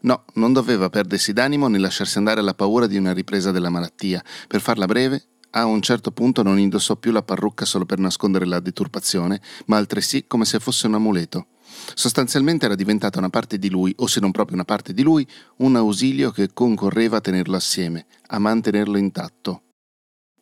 No, 0.00 0.24
non 0.34 0.52
doveva 0.52 0.90
perdersi 0.90 1.32
d'animo 1.32 1.66
né 1.66 1.78
lasciarsi 1.78 2.18
andare 2.18 2.40
alla 2.40 2.54
paura 2.54 2.86
di 2.86 2.96
una 2.96 3.12
ripresa 3.12 3.50
della 3.50 3.70
malattia. 3.70 4.22
Per 4.46 4.60
farla 4.60 4.86
breve, 4.86 5.24
a 5.50 5.64
un 5.64 5.80
certo 5.80 6.12
punto 6.12 6.42
non 6.42 6.58
indossò 6.58 6.96
più 6.96 7.10
la 7.10 7.22
parrucca 7.22 7.64
solo 7.64 7.86
per 7.86 7.98
nascondere 7.98 8.44
la 8.44 8.60
deturpazione, 8.60 9.40
ma 9.66 9.76
altresì 9.76 10.26
come 10.26 10.44
se 10.44 10.60
fosse 10.60 10.86
un 10.86 10.94
amuleto. 10.94 11.46
Sostanzialmente 11.94 12.66
era 12.66 12.74
diventata 12.74 13.18
una 13.18 13.30
parte 13.30 13.58
di 13.58 13.70
lui, 13.70 13.92
o 13.98 14.06
se 14.06 14.20
non 14.20 14.30
proprio 14.30 14.54
una 14.54 14.64
parte 14.64 14.92
di 14.92 15.02
lui, 15.02 15.26
un 15.56 15.76
ausilio 15.76 16.30
che 16.30 16.52
concorreva 16.52 17.16
a 17.16 17.20
tenerlo 17.20 17.56
assieme, 17.56 18.06
a 18.28 18.38
mantenerlo 18.38 18.98
intatto. 18.98 19.62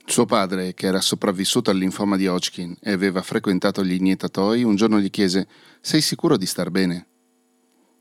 Suo 0.08 0.24
padre, 0.24 0.72
che 0.72 0.86
era 0.86 1.00
sopravvissuto 1.00 1.70
al 1.70 1.76
linfoma 1.76 2.16
di 2.16 2.28
Hodgkin 2.28 2.76
e 2.80 2.92
aveva 2.92 3.22
frequentato 3.22 3.84
gli 3.84 3.92
iniettatori, 3.92 4.62
un 4.62 4.76
giorno 4.76 5.00
gli 5.00 5.10
chiese 5.10 5.48
Sei 5.80 6.00
sicuro 6.00 6.36
di 6.36 6.46
star 6.46 6.70
bene? 6.70 7.08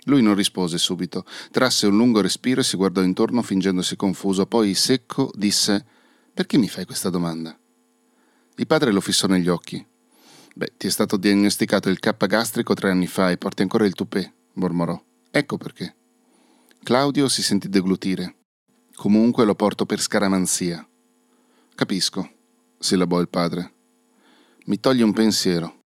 Lui 0.03 0.21
non 0.21 0.35
rispose 0.35 0.77
subito, 0.77 1.25
trasse 1.49 1.87
un 1.87 1.97
lungo 1.97 2.21
respiro 2.21 2.61
e 2.61 2.63
si 2.63 2.77
guardò 2.77 3.01
intorno 3.01 3.41
fingendosi 3.41 3.95
confuso, 3.95 4.45
poi 4.45 4.75
secco 4.75 5.31
disse 5.33 5.83
Perché 6.31 6.59
mi 6.59 6.69
fai 6.69 6.85
questa 6.85 7.09
domanda? 7.09 7.57
Il 8.57 8.67
padre 8.67 8.91
lo 8.91 9.01
fissò 9.01 9.25
negli 9.27 9.49
occhi. 9.49 9.83
Beh, 10.53 10.73
ti 10.77 10.87
è 10.87 10.91
stato 10.91 11.17
diagnosticato 11.17 11.89
il 11.89 11.99
K 11.99 12.15
gastrico 12.27 12.75
tre 12.75 12.91
anni 12.91 13.07
fa 13.07 13.31
e 13.31 13.37
porti 13.37 13.63
ancora 13.63 13.85
il 13.85 13.93
tupè, 13.93 14.31
mormorò. 14.53 14.97
Ecco 15.31 15.57
perché. 15.57 15.95
Claudio 16.83 17.27
si 17.27 17.41
sentì 17.41 17.67
deglutire. 17.67 18.35
Comunque 18.93 19.43
lo 19.43 19.55
porto 19.55 19.87
per 19.87 19.99
scaramanzia. 19.99 20.87
Capisco, 21.75 22.29
sillabò 22.79 23.19
il 23.19 23.27
padre. 23.27 23.73
Mi 24.67 24.79
toglie 24.79 25.03
un 25.03 25.11
pensiero. 25.11 25.81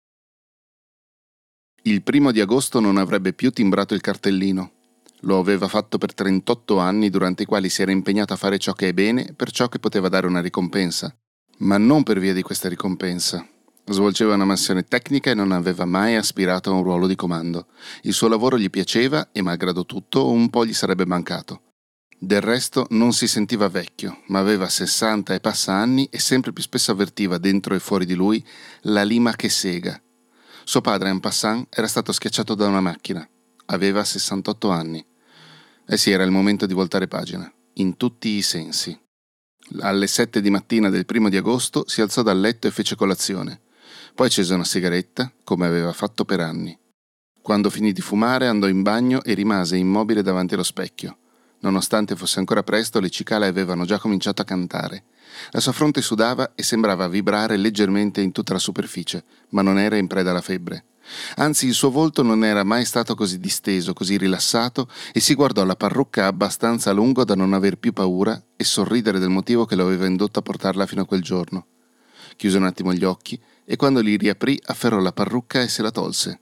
Il 1.84 2.02
primo 2.02 2.30
di 2.30 2.42
agosto 2.42 2.78
non 2.78 2.98
avrebbe 2.98 3.32
più 3.32 3.50
timbrato 3.52 3.94
il 3.94 4.02
cartellino. 4.02 4.72
Lo 5.20 5.38
aveva 5.38 5.66
fatto 5.66 5.96
per 5.96 6.12
38 6.12 6.78
anni 6.78 7.08
durante 7.08 7.44
i 7.44 7.46
quali 7.46 7.70
si 7.70 7.80
era 7.80 7.90
impegnato 7.90 8.34
a 8.34 8.36
fare 8.36 8.58
ciò 8.58 8.74
che 8.74 8.88
è 8.88 8.92
bene 8.92 9.32
per 9.34 9.50
ciò 9.50 9.68
che 9.68 9.78
poteva 9.78 10.10
dare 10.10 10.26
una 10.26 10.42
ricompensa. 10.42 11.16
Ma 11.60 11.78
non 11.78 12.02
per 12.02 12.18
via 12.18 12.34
di 12.34 12.42
questa 12.42 12.68
ricompensa. 12.68 13.48
Svolgeva 13.86 14.34
una 14.34 14.44
mansione 14.44 14.84
tecnica 14.84 15.30
e 15.30 15.34
non 15.34 15.52
aveva 15.52 15.86
mai 15.86 16.16
aspirato 16.16 16.68
a 16.68 16.74
un 16.74 16.82
ruolo 16.82 17.06
di 17.06 17.16
comando. 17.16 17.68
Il 18.02 18.12
suo 18.12 18.28
lavoro 18.28 18.58
gli 18.58 18.68
piaceva 18.68 19.30
e, 19.32 19.40
malgrado 19.40 19.86
tutto, 19.86 20.28
un 20.28 20.50
po' 20.50 20.66
gli 20.66 20.74
sarebbe 20.74 21.06
mancato. 21.06 21.62
Del 22.20 22.40
resto 22.40 22.88
non 22.90 23.12
si 23.12 23.28
sentiva 23.28 23.68
vecchio, 23.68 24.22
ma 24.26 24.40
aveva 24.40 24.68
60 24.68 25.34
e 25.34 25.40
passa 25.40 25.74
anni 25.74 26.08
e 26.10 26.18
sempre 26.18 26.52
più 26.52 26.64
spesso 26.64 26.90
avvertiva 26.90 27.38
dentro 27.38 27.76
e 27.76 27.78
fuori 27.78 28.04
di 28.06 28.14
lui 28.14 28.44
la 28.82 29.04
lima 29.04 29.36
che 29.36 29.48
sega. 29.48 30.02
Suo 30.64 30.80
padre, 30.80 31.10
en 31.10 31.20
passant, 31.20 31.68
era 31.70 31.86
stato 31.86 32.10
schiacciato 32.10 32.56
da 32.56 32.66
una 32.66 32.80
macchina. 32.80 33.26
Aveva 33.66 34.02
68 34.02 34.68
anni. 34.68 35.06
E 35.86 35.96
sì, 35.96 36.10
era 36.10 36.24
il 36.24 36.32
momento 36.32 36.66
di 36.66 36.74
voltare 36.74 37.06
pagina, 37.06 37.50
in 37.74 37.96
tutti 37.96 38.30
i 38.30 38.42
sensi. 38.42 38.98
Alle 39.78 40.08
7 40.08 40.40
di 40.40 40.50
mattina 40.50 40.90
del 40.90 41.06
primo 41.06 41.28
di 41.28 41.36
agosto 41.36 41.84
si 41.86 42.00
alzò 42.00 42.22
dal 42.22 42.40
letto 42.40 42.66
e 42.66 42.72
fece 42.72 42.96
colazione. 42.96 43.60
Poi 44.14 44.26
accese 44.26 44.54
una 44.54 44.64
sigaretta, 44.64 45.32
come 45.44 45.66
aveva 45.66 45.92
fatto 45.92 46.24
per 46.24 46.40
anni. 46.40 46.76
Quando 47.40 47.70
finì 47.70 47.92
di 47.92 48.00
fumare 48.00 48.48
andò 48.48 48.66
in 48.66 48.82
bagno 48.82 49.22
e 49.22 49.34
rimase 49.34 49.76
immobile 49.76 50.22
davanti 50.22 50.54
allo 50.54 50.64
specchio. 50.64 51.18
Nonostante 51.60 52.14
fosse 52.14 52.38
ancora 52.38 52.62
presto, 52.62 53.00
le 53.00 53.10
cicale 53.10 53.46
avevano 53.46 53.84
già 53.84 53.98
cominciato 53.98 54.42
a 54.42 54.44
cantare. 54.44 55.04
La 55.50 55.60
sua 55.60 55.72
fronte 55.72 56.00
sudava 56.02 56.52
e 56.54 56.62
sembrava 56.62 57.08
vibrare 57.08 57.56
leggermente 57.56 58.20
in 58.20 58.32
tutta 58.32 58.52
la 58.52 58.58
superficie, 58.58 59.24
ma 59.50 59.62
non 59.62 59.78
era 59.78 59.96
in 59.96 60.06
preda 60.06 60.30
alla 60.30 60.40
febbre. 60.40 60.84
Anzi, 61.36 61.66
il 61.66 61.74
suo 61.74 61.90
volto 61.90 62.22
non 62.22 62.44
era 62.44 62.64
mai 62.64 62.84
stato 62.84 63.14
così 63.14 63.38
disteso, 63.38 63.92
così 63.92 64.16
rilassato, 64.16 64.88
e 65.12 65.20
si 65.20 65.34
guardò 65.34 65.64
la 65.64 65.76
parrucca 65.76 66.26
abbastanza 66.26 66.90
a 66.90 66.92
lungo 66.92 67.24
da 67.24 67.34
non 67.34 67.54
aver 67.54 67.76
più 67.78 67.92
paura 67.92 68.40
e 68.56 68.64
sorridere 68.64 69.18
del 69.18 69.30
motivo 69.30 69.64
che 69.64 69.74
lo 69.74 69.84
aveva 69.84 70.06
indotto 70.06 70.38
a 70.38 70.42
portarla 70.42 70.86
fino 70.86 71.02
a 71.02 71.06
quel 71.06 71.22
giorno. 71.22 71.66
Chiuse 72.36 72.56
un 72.56 72.64
attimo 72.64 72.92
gli 72.92 73.04
occhi 73.04 73.40
e 73.64 73.76
quando 73.76 74.00
li 74.00 74.16
riaprì 74.16 74.60
afferrò 74.66 74.98
la 74.98 75.12
parrucca 75.12 75.62
e 75.62 75.68
se 75.68 75.82
la 75.82 75.90
tolse. 75.90 76.40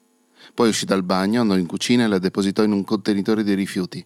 Poi 0.53 0.69
uscì 0.69 0.85
dal 0.85 1.03
bagno, 1.03 1.41
andò 1.41 1.57
in 1.57 1.67
cucina 1.67 2.05
e 2.05 2.09
la 2.09 2.19
depositò 2.19 2.63
in 2.63 2.73
un 2.73 2.85
contenitore 2.85 3.43
dei 3.43 3.55
rifiuti. 3.55 4.05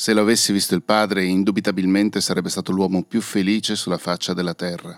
Se 0.00 0.12
lo 0.12 0.20
avessi 0.20 0.52
visto 0.52 0.76
il 0.76 0.84
padre, 0.84 1.24
indubitabilmente 1.24 2.20
sarebbe 2.20 2.50
stato 2.50 2.70
l'uomo 2.70 3.02
più 3.02 3.20
felice 3.20 3.74
sulla 3.74 3.98
faccia 3.98 4.32
della 4.32 4.54
terra. 4.54 4.96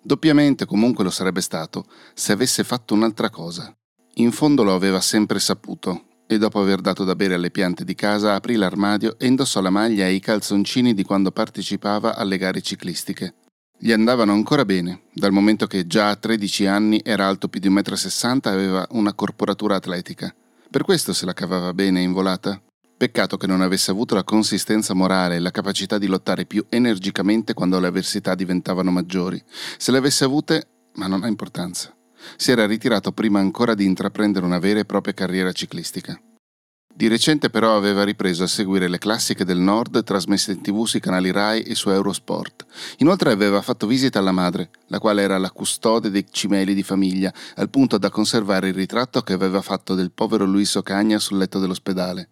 Doppiamente 0.00 0.64
comunque 0.64 1.04
lo 1.04 1.10
sarebbe 1.10 1.42
stato 1.42 1.84
se 2.14 2.32
avesse 2.32 2.64
fatto 2.64 2.94
un'altra 2.94 3.28
cosa. 3.28 3.76
In 4.14 4.32
fondo 4.32 4.62
lo 4.62 4.74
aveva 4.74 5.02
sempre 5.02 5.38
saputo, 5.38 6.22
e 6.26 6.38
dopo 6.38 6.58
aver 6.58 6.80
dato 6.80 7.04
da 7.04 7.14
bere 7.14 7.34
alle 7.34 7.50
piante 7.50 7.84
di 7.84 7.94
casa 7.94 8.34
aprì 8.34 8.54
l'armadio 8.54 9.18
e 9.18 9.26
indossò 9.26 9.60
la 9.60 9.68
maglia 9.68 10.06
e 10.06 10.14
i 10.14 10.20
calzoncini 10.20 10.94
di 10.94 11.02
quando 11.02 11.30
partecipava 11.30 12.16
alle 12.16 12.38
gare 12.38 12.62
ciclistiche. 12.62 13.34
Gli 13.78 13.92
andavano 13.92 14.32
ancora 14.32 14.64
bene, 14.64 15.02
dal 15.12 15.30
momento 15.30 15.66
che 15.66 15.86
già 15.86 16.08
a 16.08 16.16
13 16.16 16.64
anni 16.64 17.02
era 17.04 17.28
alto 17.28 17.48
più 17.48 17.60
di 17.60 17.68
1,60 17.68 18.34
m 18.34 18.40
e 18.44 18.50
aveva 18.50 18.86
una 18.92 19.12
corporatura 19.12 19.76
atletica. 19.76 20.34
Per 20.70 20.84
questo 20.84 21.12
se 21.12 21.26
la 21.26 21.34
cavava 21.34 21.74
bene 21.74 22.00
in 22.00 22.12
volata? 22.12 22.58
Peccato 22.98 23.36
che 23.36 23.46
non 23.46 23.60
avesse 23.60 23.90
avuto 23.90 24.14
la 24.14 24.24
consistenza 24.24 24.94
morale 24.94 25.36
e 25.36 25.38
la 25.38 25.50
capacità 25.50 25.98
di 25.98 26.06
lottare 26.06 26.46
più 26.46 26.64
energicamente 26.70 27.52
quando 27.52 27.78
le 27.78 27.88
avversità 27.88 28.34
diventavano 28.34 28.90
maggiori. 28.90 29.42
Se 29.76 29.92
le 29.92 29.98
avesse 29.98 30.24
avute, 30.24 30.66
ma 30.94 31.06
non 31.06 31.22
ha 31.22 31.26
importanza. 31.26 31.94
Si 32.36 32.50
era 32.50 32.64
ritirato 32.64 33.12
prima 33.12 33.38
ancora 33.38 33.74
di 33.74 33.84
intraprendere 33.84 34.46
una 34.46 34.58
vera 34.58 34.80
e 34.80 34.86
propria 34.86 35.12
carriera 35.12 35.52
ciclistica. 35.52 36.18
Di 36.90 37.08
recente 37.08 37.50
però 37.50 37.76
aveva 37.76 38.02
ripreso 38.02 38.44
a 38.44 38.46
seguire 38.46 38.88
le 38.88 38.96
classiche 38.96 39.44
del 39.44 39.58
nord 39.58 40.02
trasmesse 40.02 40.52
in 40.52 40.62
tv 40.62 40.86
sui 40.86 40.98
canali 40.98 41.30
Rai 41.30 41.60
e 41.64 41.74
su 41.74 41.90
Eurosport. 41.90 42.64
Inoltre 43.00 43.30
aveva 43.30 43.60
fatto 43.60 43.86
visita 43.86 44.20
alla 44.20 44.32
madre, 44.32 44.70
la 44.86 44.98
quale 44.98 45.20
era 45.20 45.36
la 45.36 45.50
custode 45.50 46.08
dei 46.08 46.24
cimeli 46.30 46.72
di 46.72 46.82
famiglia, 46.82 47.30
al 47.56 47.68
punto 47.68 47.98
da 47.98 48.08
conservare 48.08 48.68
il 48.68 48.74
ritratto 48.74 49.20
che 49.20 49.34
aveva 49.34 49.60
fatto 49.60 49.94
del 49.94 50.12
povero 50.12 50.46
Luis 50.46 50.74
Ocagna 50.76 51.18
sul 51.18 51.36
letto 51.36 51.58
dell'ospedale. 51.58 52.30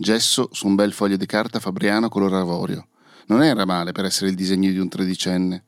Gesso 0.00 0.48
su 0.52 0.68
un 0.68 0.76
bel 0.76 0.92
foglio 0.92 1.16
di 1.16 1.26
carta 1.26 1.58
fabriano 1.58 2.08
color 2.08 2.32
avorio. 2.34 2.86
Non 3.26 3.42
era 3.42 3.64
male 3.64 3.90
per 3.90 4.04
essere 4.04 4.30
il 4.30 4.36
disegno 4.36 4.70
di 4.70 4.78
un 4.78 4.88
tredicenne. 4.88 5.64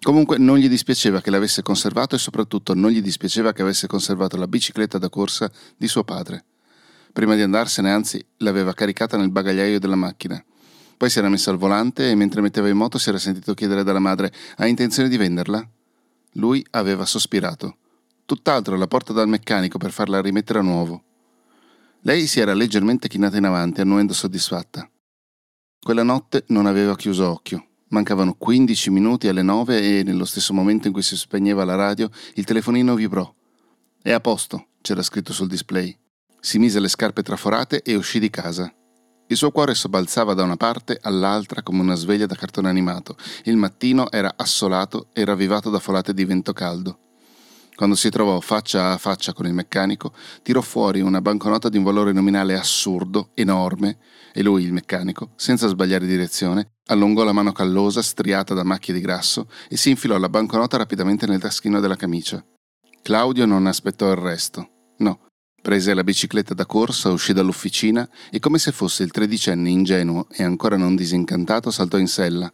Comunque 0.00 0.38
non 0.38 0.56
gli 0.56 0.70
dispiaceva 0.70 1.20
che 1.20 1.28
l'avesse 1.28 1.60
conservato 1.60 2.14
e 2.14 2.18
soprattutto 2.18 2.72
non 2.72 2.90
gli 2.90 3.02
dispiaceva 3.02 3.52
che 3.52 3.60
avesse 3.60 3.86
conservato 3.86 4.38
la 4.38 4.48
bicicletta 4.48 4.96
da 4.96 5.10
corsa 5.10 5.52
di 5.76 5.86
suo 5.86 6.02
padre. 6.02 6.44
Prima 7.12 7.34
di 7.34 7.42
andarsene, 7.42 7.90
anzi, 7.90 8.24
l'aveva 8.38 8.72
caricata 8.72 9.18
nel 9.18 9.30
bagagliaio 9.30 9.78
della 9.78 9.96
macchina. 9.96 10.42
Poi 10.96 11.10
si 11.10 11.18
era 11.18 11.28
messa 11.28 11.50
al 11.50 11.58
volante 11.58 12.08
e 12.08 12.14
mentre 12.14 12.40
metteva 12.40 12.68
in 12.70 12.78
moto 12.78 12.96
si 12.96 13.10
era 13.10 13.18
sentito 13.18 13.52
chiedere 13.52 13.82
dalla 13.82 13.98
madre: 13.98 14.32
Ha 14.56 14.66
intenzione 14.66 15.10
di 15.10 15.18
venderla? 15.18 15.62
Lui 16.36 16.64
aveva 16.70 17.04
sospirato. 17.04 17.76
Tutt'altro 18.24 18.78
la 18.78 18.86
porta 18.86 19.12
dal 19.12 19.28
meccanico 19.28 19.76
per 19.76 19.92
farla 19.92 20.22
rimettere 20.22 20.60
a 20.60 20.62
nuovo. 20.62 21.02
Lei 22.06 22.26
si 22.26 22.38
era 22.38 22.52
leggermente 22.52 23.08
chinata 23.08 23.38
in 23.38 23.46
avanti, 23.46 23.80
annuendo 23.80 24.12
soddisfatta. 24.12 24.86
Quella 25.80 26.02
notte 26.02 26.44
non 26.48 26.66
aveva 26.66 26.96
chiuso 26.96 27.30
occhio. 27.30 27.66
Mancavano 27.88 28.34
15 28.34 28.90
minuti 28.90 29.26
alle 29.26 29.40
9 29.40 30.00
e 30.00 30.02
nello 30.02 30.26
stesso 30.26 30.52
momento 30.52 30.86
in 30.86 30.92
cui 30.92 31.00
si 31.00 31.16
spegneva 31.16 31.64
la 31.64 31.76
radio, 31.76 32.10
il 32.34 32.44
telefonino 32.44 32.94
vibrò. 32.94 33.32
È 34.02 34.12
a 34.12 34.20
posto, 34.20 34.66
c'era 34.82 35.02
scritto 35.02 35.32
sul 35.32 35.48
display. 35.48 35.96
Si 36.40 36.58
mise 36.58 36.78
le 36.78 36.88
scarpe 36.88 37.22
traforate 37.22 37.80
e 37.80 37.94
uscì 37.94 38.18
di 38.18 38.28
casa. 38.28 38.70
Il 39.26 39.36
suo 39.38 39.50
cuore 39.50 39.74
sobbalzava 39.74 40.34
da 40.34 40.42
una 40.42 40.58
parte 40.58 40.98
all'altra 41.00 41.62
come 41.62 41.80
una 41.80 41.94
sveglia 41.94 42.26
da 42.26 42.34
cartone 42.34 42.68
animato. 42.68 43.16
Il 43.44 43.56
mattino 43.56 44.10
era 44.10 44.34
assolato 44.36 45.08
e 45.14 45.24
ravvivato 45.24 45.70
da 45.70 45.78
folate 45.78 46.12
di 46.12 46.26
vento 46.26 46.52
caldo. 46.52 46.98
Quando 47.74 47.96
si 47.96 48.08
trovò 48.08 48.38
faccia 48.40 48.92
a 48.92 48.98
faccia 48.98 49.32
con 49.32 49.46
il 49.46 49.52
meccanico, 49.52 50.12
tirò 50.42 50.60
fuori 50.60 51.00
una 51.00 51.20
banconota 51.20 51.68
di 51.68 51.76
un 51.76 51.82
valore 51.84 52.12
nominale 52.12 52.54
assurdo, 52.54 53.30
enorme, 53.34 53.98
e 54.32 54.42
lui, 54.42 54.62
il 54.62 54.72
meccanico, 54.72 55.30
senza 55.36 55.66
sbagliare 55.66 56.06
direzione, 56.06 56.74
allungò 56.86 57.24
la 57.24 57.32
mano 57.32 57.52
callosa, 57.52 58.02
striata 58.02 58.54
da 58.54 58.62
macchie 58.62 58.94
di 58.94 59.00
grasso, 59.00 59.48
e 59.68 59.76
si 59.76 59.90
infilò 59.90 60.18
la 60.18 60.28
banconota 60.28 60.76
rapidamente 60.76 61.26
nel 61.26 61.40
taschino 61.40 61.80
della 61.80 61.96
camicia. 61.96 62.44
Claudio 63.02 63.44
non 63.44 63.66
aspettò 63.66 64.10
il 64.10 64.16
resto. 64.16 64.68
No, 64.98 65.18
Prese 65.64 65.94
la 65.94 66.04
bicicletta 66.04 66.52
da 66.52 66.66
corsa, 66.66 67.10
uscì 67.10 67.32
dall'officina 67.32 68.06
e 68.30 68.38
come 68.38 68.58
se 68.58 68.70
fosse 68.70 69.02
il 69.02 69.10
tredicenne 69.10 69.70
ingenuo 69.70 70.26
e 70.30 70.44
ancora 70.44 70.76
non 70.76 70.94
disincantato 70.94 71.70
saltò 71.70 71.96
in 71.96 72.06
sella. 72.06 72.52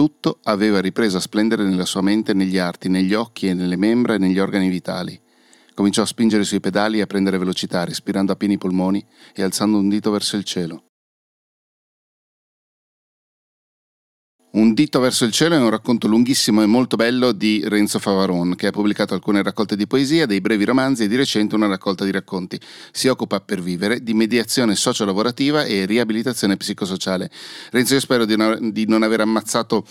Tutto 0.00 0.38
aveva 0.44 0.80
ripreso 0.80 1.18
a 1.18 1.20
splendere 1.20 1.62
nella 1.62 1.84
sua 1.84 2.00
mente, 2.00 2.32
negli 2.32 2.56
arti, 2.56 2.88
negli 2.88 3.12
occhi 3.12 3.48
e 3.48 3.52
nelle 3.52 3.76
membra 3.76 4.14
e 4.14 4.18
negli 4.18 4.38
organi 4.38 4.70
vitali. 4.70 5.20
Cominciò 5.74 6.00
a 6.00 6.06
spingere 6.06 6.42
sui 6.42 6.58
pedali 6.58 6.96
e 6.96 7.02
a 7.02 7.06
prendere 7.06 7.36
velocità, 7.36 7.84
respirando 7.84 8.32
a 8.32 8.36
pieni 8.36 8.56
polmoni 8.56 9.04
e 9.34 9.42
alzando 9.42 9.76
un 9.76 9.90
dito 9.90 10.10
verso 10.10 10.38
il 10.38 10.44
cielo. 10.44 10.89
Un 14.52 14.74
dito 14.74 14.98
verso 14.98 15.24
il 15.24 15.30
cielo 15.30 15.54
è 15.54 15.58
un 15.58 15.70
racconto 15.70 16.08
lunghissimo 16.08 16.60
e 16.60 16.66
molto 16.66 16.96
bello 16.96 17.30
di 17.30 17.62
Renzo 17.64 18.00
Favaron, 18.00 18.56
che 18.56 18.66
ha 18.66 18.70
pubblicato 18.72 19.14
alcune 19.14 19.44
raccolte 19.44 19.76
di 19.76 19.86
poesia, 19.86 20.26
dei 20.26 20.40
brevi 20.40 20.64
romanzi 20.64 21.04
e 21.04 21.08
di 21.08 21.14
recente 21.14 21.54
una 21.54 21.68
raccolta 21.68 22.04
di 22.04 22.10
racconti. 22.10 22.58
Si 22.90 23.06
occupa 23.06 23.40
per 23.40 23.62
vivere 23.62 24.02
di 24.02 24.12
mediazione 24.12 24.74
sociolavorativa 24.74 25.62
e 25.62 25.86
riabilitazione 25.86 26.56
psicosociale. 26.56 27.30
Renzo, 27.70 27.94
io 27.94 28.00
spero 28.00 28.24
di, 28.24 28.36
no, 28.36 28.58
di 28.60 28.88
non 28.88 29.04
aver 29.04 29.20
ammazzato 29.20 29.86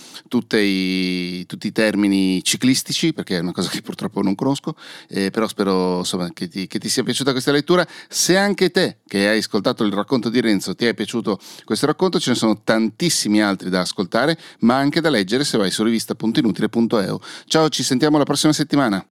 i, 0.57 1.45
tutti 1.45 1.67
i 1.67 1.71
termini 1.71 2.43
ciclistici, 2.43 3.13
perché 3.13 3.37
è 3.37 3.39
una 3.39 3.53
cosa 3.53 3.69
che 3.69 3.81
purtroppo 3.81 4.21
non 4.21 4.35
conosco, 4.35 4.75
eh, 5.07 5.29
però 5.29 5.47
spero 5.47 5.99
insomma, 5.99 6.33
che, 6.33 6.49
ti, 6.49 6.67
che 6.67 6.79
ti 6.79 6.89
sia 6.89 7.03
piaciuta 7.03 7.31
questa 7.31 7.53
lettura. 7.53 7.87
Se 8.09 8.35
anche 8.35 8.71
te, 8.71 8.97
che 9.07 9.29
hai 9.29 9.37
ascoltato 9.37 9.85
il 9.85 9.93
racconto 9.93 10.27
di 10.27 10.41
Renzo, 10.41 10.75
ti 10.75 10.85
è 10.85 10.93
piaciuto 10.93 11.39
questo 11.63 11.85
racconto, 11.85 12.19
ce 12.19 12.31
ne 12.31 12.35
sono 12.35 12.59
tantissimi 12.61 13.41
altri 13.41 13.69
da 13.69 13.79
ascoltare 13.79 14.37
ma 14.59 14.75
anche 14.75 15.01
da 15.01 15.09
leggere 15.09 15.43
se 15.43 15.57
vai 15.57 15.71
su 15.71 15.83
rivista.inutile.eu. 15.83 17.19
Ciao, 17.45 17.69
ci 17.69 17.83
sentiamo 17.83 18.17
la 18.17 18.25
prossima 18.25 18.53
settimana. 18.53 19.09